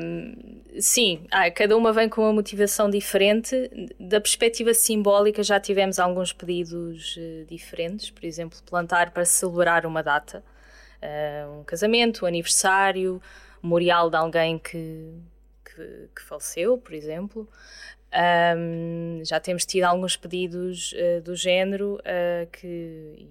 Um, 0.00 0.34
sim, 0.80 1.20
ah, 1.30 1.50
cada 1.50 1.76
uma 1.76 1.92
vem 1.92 2.08
com 2.08 2.22
uma 2.22 2.32
motivação 2.32 2.88
diferente. 2.88 3.70
Da 4.00 4.18
perspectiva 4.18 4.72
simbólica, 4.72 5.42
já 5.42 5.60
tivemos 5.60 5.98
alguns 5.98 6.32
pedidos 6.32 7.16
uh, 7.18 7.44
diferentes, 7.46 8.08
por 8.08 8.24
exemplo, 8.24 8.58
plantar 8.64 9.10
para 9.10 9.26
celebrar 9.26 9.84
uma 9.84 10.02
data 10.02 10.42
uh, 11.02 11.60
um 11.60 11.64
casamento, 11.64 12.24
um 12.24 12.28
aniversário, 12.28 13.20
memorial 13.62 14.08
de 14.08 14.16
alguém 14.16 14.58
que, 14.58 15.12
que, 15.64 16.08
que 16.14 16.22
faleceu, 16.22 16.78
por 16.78 16.94
exemplo. 16.94 17.48
Um, 18.56 19.22
já 19.24 19.40
temos 19.40 19.64
tido 19.64 19.84
alguns 19.84 20.16
pedidos 20.16 20.92
uh, 20.92 21.22
do 21.22 21.34
género 21.34 21.94
uh, 22.00 22.46
que, 22.50 23.26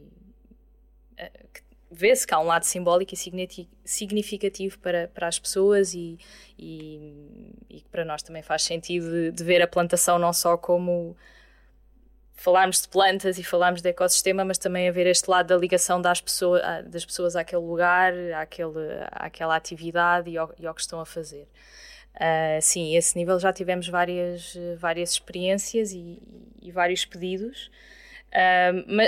que, 1.53 1.61
vê-se 1.91 2.25
que 2.25 2.33
há 2.33 2.39
um 2.39 2.45
lado 2.45 2.63
simbólico 2.63 3.13
e 3.13 3.67
significativo 3.85 4.79
para, 4.79 5.07
para 5.09 5.27
as 5.27 5.37
pessoas 5.37 5.93
e, 5.93 6.17
e, 6.57 7.53
e 7.69 7.83
para 7.91 8.03
nós 8.03 8.23
também 8.23 8.41
faz 8.41 8.63
sentido 8.63 9.11
de, 9.11 9.31
de, 9.31 9.43
ver 9.43 9.61
a 9.61 9.67
plantação 9.67 10.17
não 10.17 10.33
só 10.33 10.57
como 10.57 11.15
falarmos 12.41 12.81
de 12.81 12.87
plantas 12.87 13.37
e 13.37 13.43
falarmos 13.43 13.81
de 13.81 13.89
ecossistema, 13.89 14.43
mas 14.43 14.57
também 14.57 14.89
haver 14.89 15.05
este 15.05 15.29
lado 15.29 15.47
da 15.47 15.57
ligação 15.57 16.01
das 16.01 16.19
pessoas, 16.19 16.61
das 16.87 17.05
pessoas 17.05 17.35
àquele 17.35 17.61
lugar, 17.61 18.13
àquele, 18.35 18.79
àquela 19.11 19.55
atividade 19.55 20.29
e 20.31 20.37
ao, 20.37 20.51
e 20.57 20.65
ao 20.65 20.73
que 20.73 20.81
estão 20.81 20.99
a 20.99 21.05
fazer. 21.05 21.47
Uh, 22.15 22.59
sim, 22.61 22.95
esse 22.95 23.15
nível 23.15 23.39
já 23.39 23.53
tivemos 23.53 23.87
várias, 23.87 24.57
várias 24.77 25.11
experiências 25.11 25.93
e, 25.93 26.19
e 26.59 26.71
vários 26.71 27.05
pedidos. 27.05 27.69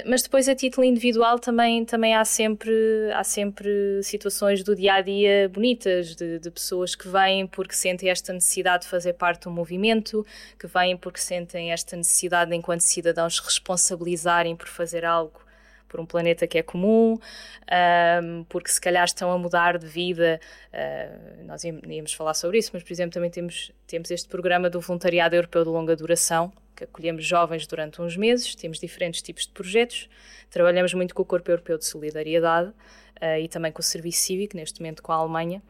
Mas 0.06 0.24
depois 0.24 0.50
a 0.50 0.56
título 0.56 0.86
individual 0.86 1.40
também, 1.40 1.86
também 1.86 2.14
há, 2.14 2.26
sempre, 2.26 2.74
há 3.14 3.24
sempre 3.24 4.02
situações 4.04 4.64
do 4.64 4.76
dia 4.76 4.96
a 4.96 5.02
dia 5.02 5.50
bonitas, 5.50 6.16
de, 6.16 6.40
de, 6.40 6.52
pessoas 6.52 6.94
que 6.94 7.08
vêm 7.08 7.48
porque 7.48 7.74
sentem 7.74 8.10
esta 8.10 8.34
necessidade 8.34 8.84
de 8.84 8.90
fazer 8.90 9.14
parte 9.14 9.44
do 9.44 9.52
movimento, 9.52 10.26
que 10.60 10.68
vêm 10.68 10.98
porque 10.98 11.20
sentem 11.20 11.72
esta 11.72 11.96
necessidade, 11.96 12.52
de, 12.52 12.58
enquanto 12.58 12.82
cidadãos, 12.82 13.40
responsabilizarem 13.40 14.56
por 14.56 14.68
fazer 14.68 15.06
algo 15.06 15.44
por 15.94 16.00
um 16.00 16.08
planeta 16.08 16.48
que 16.48 16.58
é 16.58 16.64
comum, 16.64 17.20
um, 18.24 18.44
porque 18.46 18.72
se 18.72 18.82
calhar 18.82 19.06
estão 19.06 19.32
a 19.32 19.38
mudar 19.38 19.78
de 19.78 19.86
vida. 19.86 20.40
Uh, 20.74 21.46
nós 21.46 21.64
íamos 21.64 22.14
falar 22.16 22.34
sobre 22.34 22.58
isso, 22.58 22.72
mas, 22.74 22.82
por 22.82 22.92
exemplo, 22.92 23.14
também 23.14 23.30
temos, 23.30 23.72
temos 23.86 24.10
este 24.10 24.28
programa 24.28 24.72
do 24.72 24.82
Voluntariado 24.82 25.36
Europeu 25.36 25.64
de 25.64 25.70
Longa 25.70 25.96
Duração, 25.96 26.52
que 26.76 26.86
acolhemos 26.86 27.24
jovens 27.24 27.68
durante 27.68 28.02
uns 28.02 28.18
meses, 28.18 28.56
temos 28.56 28.80
diferentes 28.80 29.22
tipos 29.22 29.46
de 29.46 29.52
projetos, 29.52 30.10
trabalhamos 30.50 30.96
muito 30.96 31.14
com 31.14 31.22
o 31.22 31.26
Corpo 31.26 31.52
Europeu 31.52 31.78
de 31.78 31.86
Solidariedade 31.86 32.70
uh, 32.70 33.40
e 33.40 33.48
também 33.48 33.72
com 33.72 33.82
o 33.82 33.84
Serviço 33.84 34.22
Cívico, 34.22 34.58
neste 34.58 34.82
momento 34.82 35.04
com 35.04 35.12
a 35.12 35.18
Alemanha. 35.18 35.62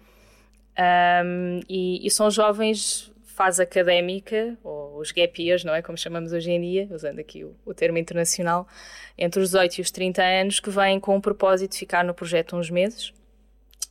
Um, 1.25 1.59
e, 1.67 2.07
e, 2.07 2.09
são 2.09 2.31
jovens 2.31 3.12
fase 3.33 3.61
académica, 3.61 4.57
ou 4.63 4.99
os 4.99 5.11
gap 5.11 5.41
years, 5.41 5.63
não 5.63 5.73
é? 5.73 5.81
Como 5.81 5.97
chamamos 5.97 6.31
hoje 6.31 6.51
em 6.51 6.61
dia, 6.61 6.87
usando 6.91 7.19
aqui 7.19 7.43
o, 7.43 7.55
o 7.65 7.73
termo 7.73 7.97
internacional, 7.97 8.67
entre 9.17 9.41
os 9.41 9.49
18 9.49 9.77
e 9.77 9.81
os 9.81 9.91
30 9.91 10.21
anos, 10.23 10.59
que 10.59 10.69
vêm 10.69 10.99
com 10.99 11.17
o 11.17 11.21
propósito 11.21 11.71
de 11.71 11.79
ficar 11.79 12.03
no 12.03 12.13
projeto 12.13 12.55
uns 12.55 12.69
meses, 12.69 13.09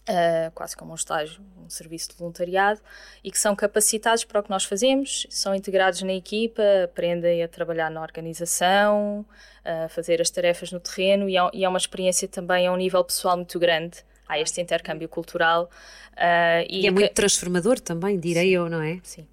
uh, 0.08 0.50
quase 0.54 0.76
como 0.76 0.92
um 0.92 0.94
estágio, 0.94 1.42
um 1.58 1.68
serviço 1.68 2.10
de 2.10 2.16
voluntariado, 2.16 2.80
e 3.22 3.32
que 3.32 3.38
são 3.38 3.56
capacitados 3.56 4.24
para 4.24 4.38
o 4.38 4.42
que 4.44 4.50
nós 4.50 4.64
fazemos, 4.64 5.26
são 5.28 5.54
integrados 5.54 6.02
na 6.02 6.12
equipa, 6.12 6.62
aprendem 6.84 7.42
a 7.42 7.48
trabalhar 7.48 7.90
na 7.90 8.00
organização, 8.00 9.26
a 9.64 9.88
fazer 9.88 10.20
as 10.20 10.30
tarefas 10.30 10.70
no 10.70 10.78
terreno, 10.78 11.28
e 11.28 11.36
é, 11.36 11.40
e 11.52 11.64
é 11.64 11.68
uma 11.68 11.78
experiência 11.78 12.28
também 12.28 12.68
a 12.68 12.72
um 12.72 12.76
nível 12.76 13.02
pessoal 13.02 13.36
muito 13.36 13.58
grande. 13.58 14.04
Este 14.38 14.60
intercâmbio 14.60 15.08
cultural. 15.08 15.70
Uh, 16.12 16.66
e, 16.68 16.82
e, 16.82 16.86
é 16.86 16.90
muito 16.90 17.12
transformador 17.12 17.80
também, 17.80 18.18
direi 18.18 18.48
sim, 18.48 18.54
eu, 18.54 18.68
não 18.68 18.82
é? 18.82 19.00
Sim 19.02 19.26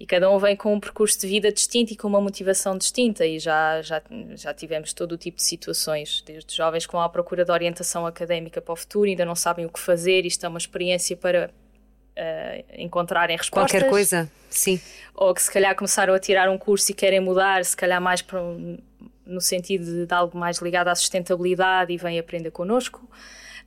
e 0.00 0.06
cada 0.06 0.30
um 0.30 0.38
vem 0.38 0.54
com 0.54 0.74
um 0.74 0.78
percurso 0.78 1.20
de 1.20 1.26
vida 1.26 1.50
distinto 1.50 1.92
e 1.92 1.96
com 1.96 2.06
uma 2.06 2.20
motivação 2.20 2.78
distinta 2.78 3.26
e 3.26 3.38
já, 3.38 3.82
já, 3.82 4.00
já 4.36 4.54
tivemos 4.54 4.92
todo 4.92 5.12
o 5.12 5.18
tipo 5.18 5.38
de 5.38 5.42
situações, 5.42 6.22
desde 6.24 6.54
jovens 6.54 6.86
com 6.86 7.00
a 7.00 7.08
procura 7.08 7.44
de 7.44 7.50
orientação 7.50 8.06
académica 8.06 8.60
para 8.60 8.72
o 8.72 8.76
futuro, 8.76 9.08
ainda 9.08 9.24
não 9.24 9.34
sabem 9.34 9.66
o 9.66 9.68
que 9.68 9.80
fazer, 9.80 10.24
isto 10.24 10.46
é 10.46 10.48
uma 10.48 10.58
experiência 10.58 11.16
para 11.16 11.50
uh, 11.50 12.64
encontrarem 12.76 13.36
respostas. 13.36 13.72
Qualquer 13.72 13.90
coisa, 13.90 14.30
sim. 14.48 14.80
Ou 15.14 15.34
que 15.34 15.42
se 15.42 15.50
calhar 15.50 15.74
começaram 15.74 16.14
a 16.14 16.18
tirar 16.20 16.48
um 16.48 16.58
curso 16.58 16.92
e 16.92 16.94
querem 16.94 17.18
mudar, 17.18 17.64
se 17.64 17.76
calhar 17.76 18.00
mais 18.00 18.22
para 18.22 18.40
um, 18.40 18.78
no 19.26 19.40
sentido 19.40 19.84
de, 19.84 20.06
de 20.06 20.14
algo 20.14 20.38
mais 20.38 20.58
ligado 20.58 20.88
à 20.88 20.94
sustentabilidade 20.94 21.92
e 21.92 21.96
vêm 21.96 22.20
aprender 22.20 22.52
connosco 22.52 23.08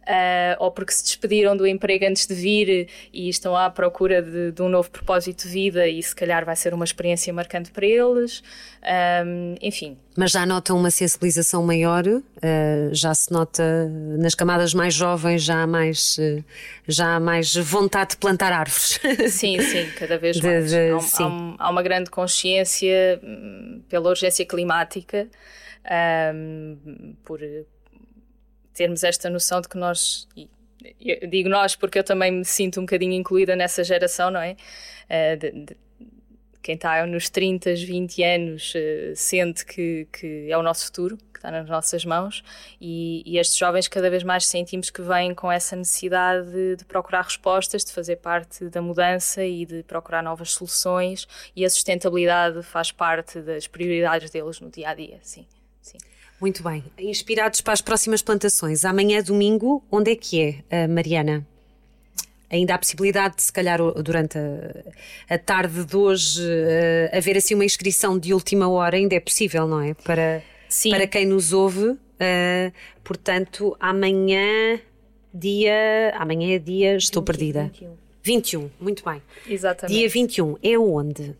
uh, 0.02 0.56
ou 0.60 0.72
porque 0.72 0.92
se 0.92 1.04
despediram 1.04 1.56
do 1.56 1.66
emprego 1.68 2.06
antes 2.06 2.28
de 2.28 2.34
vir 2.34 2.88
e 3.14 3.30
estão 3.30 3.56
à 3.56 3.70
procura 3.70 4.22
de, 4.22 4.52
de, 4.52 4.62
um 4.62 4.70
novo 4.70 4.90
propósito 4.90 5.44
de 5.44 5.50
vida 5.50 5.88
e 5.88 6.02
se 6.02 6.16
calhar 6.16 6.46
vai 6.46 6.56
ser 6.56 6.74
uma 6.74 6.86
experiência 6.86 7.32
marcante 7.34 7.72
para 7.72 7.86
eles. 7.86 8.44
Um, 9.26 9.56
enfim. 9.62 9.98
Mas 10.18 10.32
já 10.32 10.46
notam 10.46 10.78
uma 10.78 10.90
sensibilização 10.90 11.64
maior, 11.64 12.06
uh, 12.06 12.22
já 12.92 13.14
se 13.14 13.32
nota 13.32 13.88
nas 14.18 14.36
camadas 14.36 14.74
mais 14.74 14.94
jovens, 14.94 15.44
já 15.44 15.64
há 15.64 15.68
mais, 15.68 16.18
uh, 16.18 16.44
já 16.88 17.16
há 17.16 17.20
mais 17.20 17.56
vontade 17.56 18.12
de 18.12 18.18
plantar 18.18 18.52
árvores. 18.52 19.00
Sim, 19.30 19.62
sim, 19.62 19.90
cada 19.98 20.18
vez 20.18 20.40
mais. 20.42 20.66
De, 20.66 20.90
de, 20.90 20.96
há, 20.96 21.00
sim. 21.00 21.24
Há, 21.24 21.28
um, 21.28 21.56
há, 21.58 21.70
uma 21.70 21.84
grande 21.84 22.10
consciência 22.10 23.20
hum, 23.24 23.82
pela 23.88 24.10
urgência 24.10 24.46
climática. 24.46 25.28
Um, 26.34 27.16
por, 27.24 27.40
termos 28.74 29.04
esta 29.04 29.30
noção 29.30 29.62
de 29.62 29.68
que 29.68 29.78
nós, 29.78 30.28
eu 31.00 31.28
digo 31.28 31.50
nós 31.50 31.76
porque 31.76 32.00
eu 32.00 32.04
também 32.04 32.32
me 32.32 32.46
sinto 32.46 32.80
um 32.80 32.84
bocadinho 32.84 33.14
incluída 33.14 33.56
nessa 33.56 33.84
geração, 33.84 34.32
não 34.32 34.42
é? 34.42 34.56
Uh, 35.10 35.38
de, 35.38 35.52
de, 35.52 35.78
quem 36.62 36.76
está 36.76 37.06
nos 37.08 37.30
30, 37.30 37.74
20 37.74 38.24
anos 38.24 38.74
uh, 38.76 39.16
sente 39.16 39.66
que, 39.66 40.08
que 40.12 40.48
é 40.50 40.58
o 40.58 40.62
nosso 40.62 40.86
futuro, 40.86 41.18
que 41.18 41.40
está 41.40 41.50
nas 41.50 41.68
nossas 41.68 42.06
mãos, 42.06 42.44
e, 42.80 43.24
e 43.26 43.38
estes 43.40 43.58
jovens 43.58 43.88
cada 43.88 44.10
vez 44.10 44.24
mais 44.24 44.46
sentimos 44.46 44.90
que 44.90 45.02
vêm 45.02 45.34
com 45.34 45.52
essa 45.52 45.76
necessidade 45.76 46.52
de, 46.52 46.76
de, 46.78 46.86
procurar 46.86 47.24
respostas, 47.24 47.84
de 47.84 47.92
fazer 47.92 48.18
parte 48.18 48.66
da 48.70 48.82
mudança 48.82 49.44
e 49.44 49.66
de 49.66 49.84
procurar 49.84 50.22
novas 50.22 50.52
soluções, 50.52 51.28
e 51.56 51.66
a 51.66 51.70
sustentabilidade 51.70 52.62
faz 52.62 52.92
parte 52.92 53.42
das 53.42 53.68
prioridades 53.68 54.30
deles 54.30 54.60
no 54.60 54.70
dia 54.70 54.90
a 54.90 54.94
dia, 54.94 55.20
sim. 55.24 55.48
sim. 55.82 55.98
Muito 56.42 56.64
bem. 56.64 56.84
Inspirados 56.98 57.62
para 57.62 57.74
as 57.74 57.82
próximas 57.82 58.24
plantações. 58.24 58.84
Amanhã 58.84 59.20
é 59.20 59.22
domingo, 59.22 59.84
onde 59.92 60.12
é 60.12 60.16
que 60.16 60.64
é, 60.72 60.88
Mariana? 60.88 61.46
Ainda 62.50 62.74
há 62.74 62.78
possibilidade 62.78 63.38
de, 63.38 63.44
se 63.44 63.54
calhar, 63.54 63.80
durante 64.04 64.38
a, 64.38 65.36
a 65.36 65.38
tarde 65.38 65.86
de 65.86 65.96
hoje, 65.96 66.42
uh, 66.42 67.16
haver 67.16 67.38
assim 67.38 67.56
uma 67.56 67.64
inscrição 67.64 68.20
de 68.20 68.34
última 68.34 68.68
hora, 68.68 68.98
ainda 68.98 69.16
é 69.16 69.22
possível, 69.22 69.66
não 69.66 69.80
é? 69.80 69.94
Para, 69.94 70.44
Sim. 70.68 70.90
para 70.90 71.08
quem 71.08 71.26
nos 71.26 71.54
ouve. 71.54 71.92
Uh, 71.92 72.74
portanto, 73.04 73.78
amanhã, 73.80 74.80
dia. 75.34 76.14
Amanhã 76.16 76.56
é 76.56 76.60
dia. 76.60 76.98
Estou 76.98 77.22
20, 77.22 77.28
perdida. 77.28 77.64
21. 77.64 77.98
21, 78.24 78.70
muito 78.80 79.04
bem. 79.06 79.22
Exatamente. 79.48 79.98
Dia 79.98 80.10
21 80.10 80.58
é 80.62 80.78
onde? 80.78 81.36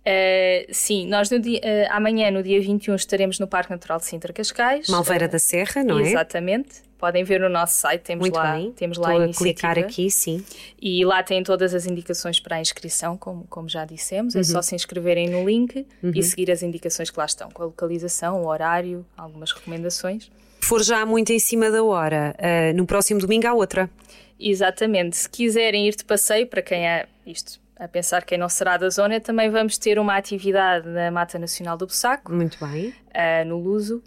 Uh, 0.00 0.66
sim, 0.72 1.06
nós 1.06 1.30
no 1.30 1.38
dia, 1.38 1.60
uh, 1.60 1.94
amanhã, 1.94 2.30
no 2.30 2.42
dia 2.42 2.60
21, 2.60 2.94
estaremos 2.94 3.38
no 3.38 3.46
Parque 3.46 3.70
Natural 3.70 3.98
de 3.98 4.06
Sintra 4.06 4.32
Cascais. 4.32 4.88
Malveira 4.88 5.26
uh, 5.26 5.28
da 5.28 5.38
Serra, 5.38 5.84
não 5.84 5.98
é? 5.98 6.02
Exatamente. 6.02 6.82
Podem 6.98 7.24
ver 7.24 7.40
no 7.40 7.48
nosso 7.48 7.80
site, 7.80 8.02
temos 8.02 8.22
Muito 8.22 8.34
lá, 8.34 8.54
bem. 8.54 8.72
temos 8.72 8.98
lá 8.98 9.14
Estou 9.14 9.30
a 9.30 9.34
clicar 9.34 9.78
aqui, 9.78 10.10
sim. 10.10 10.44
E 10.80 11.02
lá 11.04 11.22
têm 11.22 11.42
todas 11.42 11.74
as 11.74 11.86
indicações 11.86 12.38
para 12.38 12.56
a 12.56 12.60
inscrição, 12.60 13.16
como, 13.16 13.46
como 13.48 13.68
já 13.68 13.86
dissemos. 13.86 14.34
Uhum. 14.34 14.40
É 14.40 14.44
só 14.44 14.60
se 14.60 14.74
inscreverem 14.74 15.28
no 15.28 15.46
link 15.46 15.86
uhum. 16.02 16.12
e 16.14 16.22
seguir 16.22 16.50
as 16.50 16.62
indicações 16.62 17.10
que 17.10 17.18
lá 17.18 17.24
estão, 17.24 17.50
com 17.50 17.62
a 17.62 17.66
localização, 17.66 18.42
o 18.42 18.46
horário, 18.46 19.04
algumas 19.16 19.50
recomendações. 19.52 20.30
For 20.62 20.82
já 20.82 21.06
muito 21.06 21.32
em 21.32 21.38
cima 21.38 21.70
da 21.70 21.82
hora, 21.82 22.36
no 22.74 22.84
próximo 22.84 23.18
domingo 23.18 23.46
há 23.46 23.54
outra. 23.54 23.88
Exatamente. 24.38 25.16
Se 25.16 25.28
quiserem 25.28 25.88
ir 25.88 25.96
de 25.96 26.04
passeio, 26.04 26.46
para 26.46 26.60
quem 26.60 26.86
é 26.86 27.06
isto 27.26 27.58
a 27.80 27.88
pensar 27.88 28.24
quem 28.24 28.36
não 28.36 28.48
será 28.48 28.76
da 28.76 28.90
zona, 28.90 29.18
também 29.18 29.50
vamos 29.50 29.78
ter 29.78 29.98
uma 29.98 30.14
atividade 30.16 30.86
na 30.86 31.10
Mata 31.10 31.38
Nacional 31.38 31.78
do 31.78 31.86
Bussaco. 31.86 32.30
Muito 32.30 32.58
bem. 32.64 32.90
Uh, 33.08 33.44
no 33.46 33.58
Luso. 33.58 34.02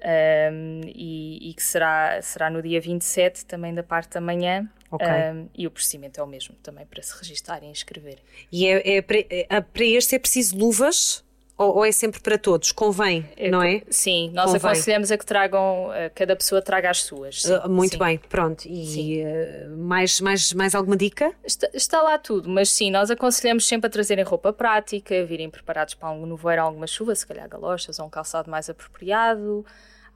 Um, 0.00 0.80
e, 0.86 1.50
e, 1.50 1.54
que 1.54 1.62
será, 1.62 2.22
será 2.22 2.48
no 2.48 2.62
dia 2.62 2.80
27, 2.80 3.44
também 3.44 3.74
da 3.74 3.82
parte 3.82 4.14
da 4.14 4.20
manhã. 4.20 4.68
Okay. 4.90 5.06
Um, 5.06 5.48
e 5.54 5.66
o 5.66 5.70
procedimento 5.70 6.18
é 6.20 6.22
o 6.22 6.26
mesmo, 6.26 6.54
também 6.62 6.86
para 6.86 7.02
se 7.02 7.14
registar 7.18 7.62
e 7.62 7.66
inscrever. 7.66 8.18
E 8.50 8.66
é, 8.66 8.96
é, 8.96 9.02
para, 9.02 9.18
é, 9.28 9.60
para 9.60 9.84
este 9.84 10.14
é 10.14 10.18
preciso 10.18 10.56
luvas? 10.56 11.24
Ou, 11.58 11.78
ou, 11.78 11.84
é 11.84 11.90
sempre 11.90 12.20
para 12.20 12.38
todos? 12.38 12.70
Convém, 12.70 13.28
é, 13.36 13.50
não 13.50 13.60
é? 13.60 13.82
Sim, 13.90 14.30
nós 14.32 14.52
Convém. 14.52 14.70
aconselhamos 14.70 15.10
a 15.10 15.18
que 15.18 15.26
tragam, 15.26 15.88
cada 16.14 16.36
pessoa 16.36 16.62
traga 16.62 16.88
as 16.88 17.02
suas. 17.02 17.42
Sim, 17.42 17.54
uh, 17.54 17.68
muito 17.68 17.92
sim. 17.92 17.98
bem, 17.98 18.16
pronto. 18.16 18.64
E 18.64 19.24
uh, 19.24 19.76
mais, 19.76 20.20
mais, 20.20 20.52
mais 20.52 20.74
alguma 20.74 20.96
dica? 20.96 21.32
Está, 21.44 21.68
está, 21.74 22.00
lá 22.00 22.16
tudo, 22.16 22.48
mas 22.48 22.70
sim, 22.70 22.92
nós 22.92 23.10
aconselhamos 23.10 23.66
sempre 23.66 23.88
a 23.88 23.90
trazerem 23.90 24.24
roupa 24.24 24.52
prática, 24.52 25.24
virem 25.24 25.50
preparados 25.50 25.94
para 25.94 26.08
algum 26.08 26.26
nevoeiro, 26.26 26.62
alguma 26.62 26.86
chuva, 26.86 27.14
se 27.14 27.26
calhar 27.26 27.48
galochas 27.48 27.98
ou 27.98 28.06
um 28.06 28.10
calçado 28.10 28.48
mais 28.48 28.70
apropriado 28.70 29.66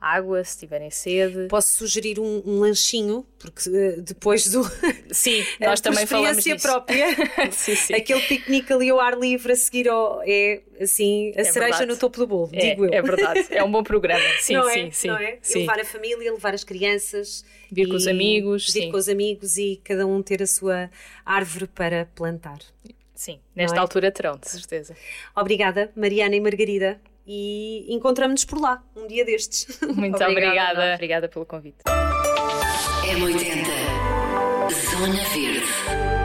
água 0.03 0.43
se 0.43 0.59
tiverem 0.59 0.91
sede. 0.91 1.47
Posso 1.47 1.77
sugerir 1.77 2.19
um, 2.19 2.43
um 2.45 2.59
lanchinho, 2.59 3.25
porque 3.39 3.69
uh, 3.69 4.01
depois 4.01 4.49
do. 4.49 4.63
Sim, 5.11 5.43
nós 5.61 5.79
também 5.79 6.05
falamos 6.05 6.43
disso. 6.43 6.67
própria. 6.67 7.07
sim, 7.51 7.75
sim. 7.75 7.93
Aquele 7.93 8.21
piquenique 8.21 8.73
ali 8.73 8.89
ao 8.89 8.99
ar 8.99 9.17
livre 9.17 9.53
a 9.53 9.55
seguir 9.55 9.87
ao, 9.87 10.21
é 10.25 10.61
assim 10.81 11.31
a 11.37 11.41
é 11.41 11.43
cereja 11.45 11.77
verdade. 11.77 11.85
no 11.85 11.97
topo 11.97 12.17
do 12.17 12.27
bolo, 12.27 12.49
é, 12.51 12.69
digo 12.69 12.85
eu. 12.85 12.93
É 12.93 13.01
verdade, 13.01 13.47
é 13.51 13.63
um 13.63 13.71
bom 13.71 13.81
programa. 13.81 14.23
Sim, 14.39 14.55
não 14.55 14.69
sim, 14.69 14.79
é? 14.87 14.91
sim. 14.91 15.07
Não 15.07 15.17
é? 15.17 15.37
Sim. 15.41 15.59
levar 15.59 15.79
a 15.79 15.85
família, 15.85 16.31
levar 16.31 16.53
as 16.53 16.63
crianças. 16.63 17.45
Vir 17.71 17.87
com 17.87 17.95
os 17.95 18.05
amigos. 18.05 18.71
Vir 18.73 18.91
com 18.91 18.97
os 18.97 19.07
amigos 19.07 19.57
e 19.57 19.79
cada 19.83 20.05
um 20.05 20.21
ter 20.21 20.43
a 20.43 20.47
sua 20.47 20.89
árvore 21.25 21.67
para 21.67 22.05
plantar. 22.13 22.59
Sim, 23.15 23.39
nesta 23.55 23.77
é? 23.77 23.79
altura 23.79 24.11
terão, 24.11 24.37
de 24.37 24.49
certeza. 24.49 24.95
Obrigada, 25.35 25.89
Mariana 25.95 26.35
e 26.35 26.41
Margarida 26.41 26.99
e 27.25 27.85
encontramos-nos 27.93 28.45
por 28.45 28.59
lá, 28.59 28.83
um 28.95 29.07
dia 29.07 29.23
destes. 29.25 29.79
Muito 29.81 30.15
obrigada. 30.23 30.31
Obrigada. 30.31 30.93
obrigada 30.95 31.27
pelo 31.29 31.45
convite. 31.45 31.77
M80 33.05 33.65
Zona 34.69 35.23
Verde 35.33 36.22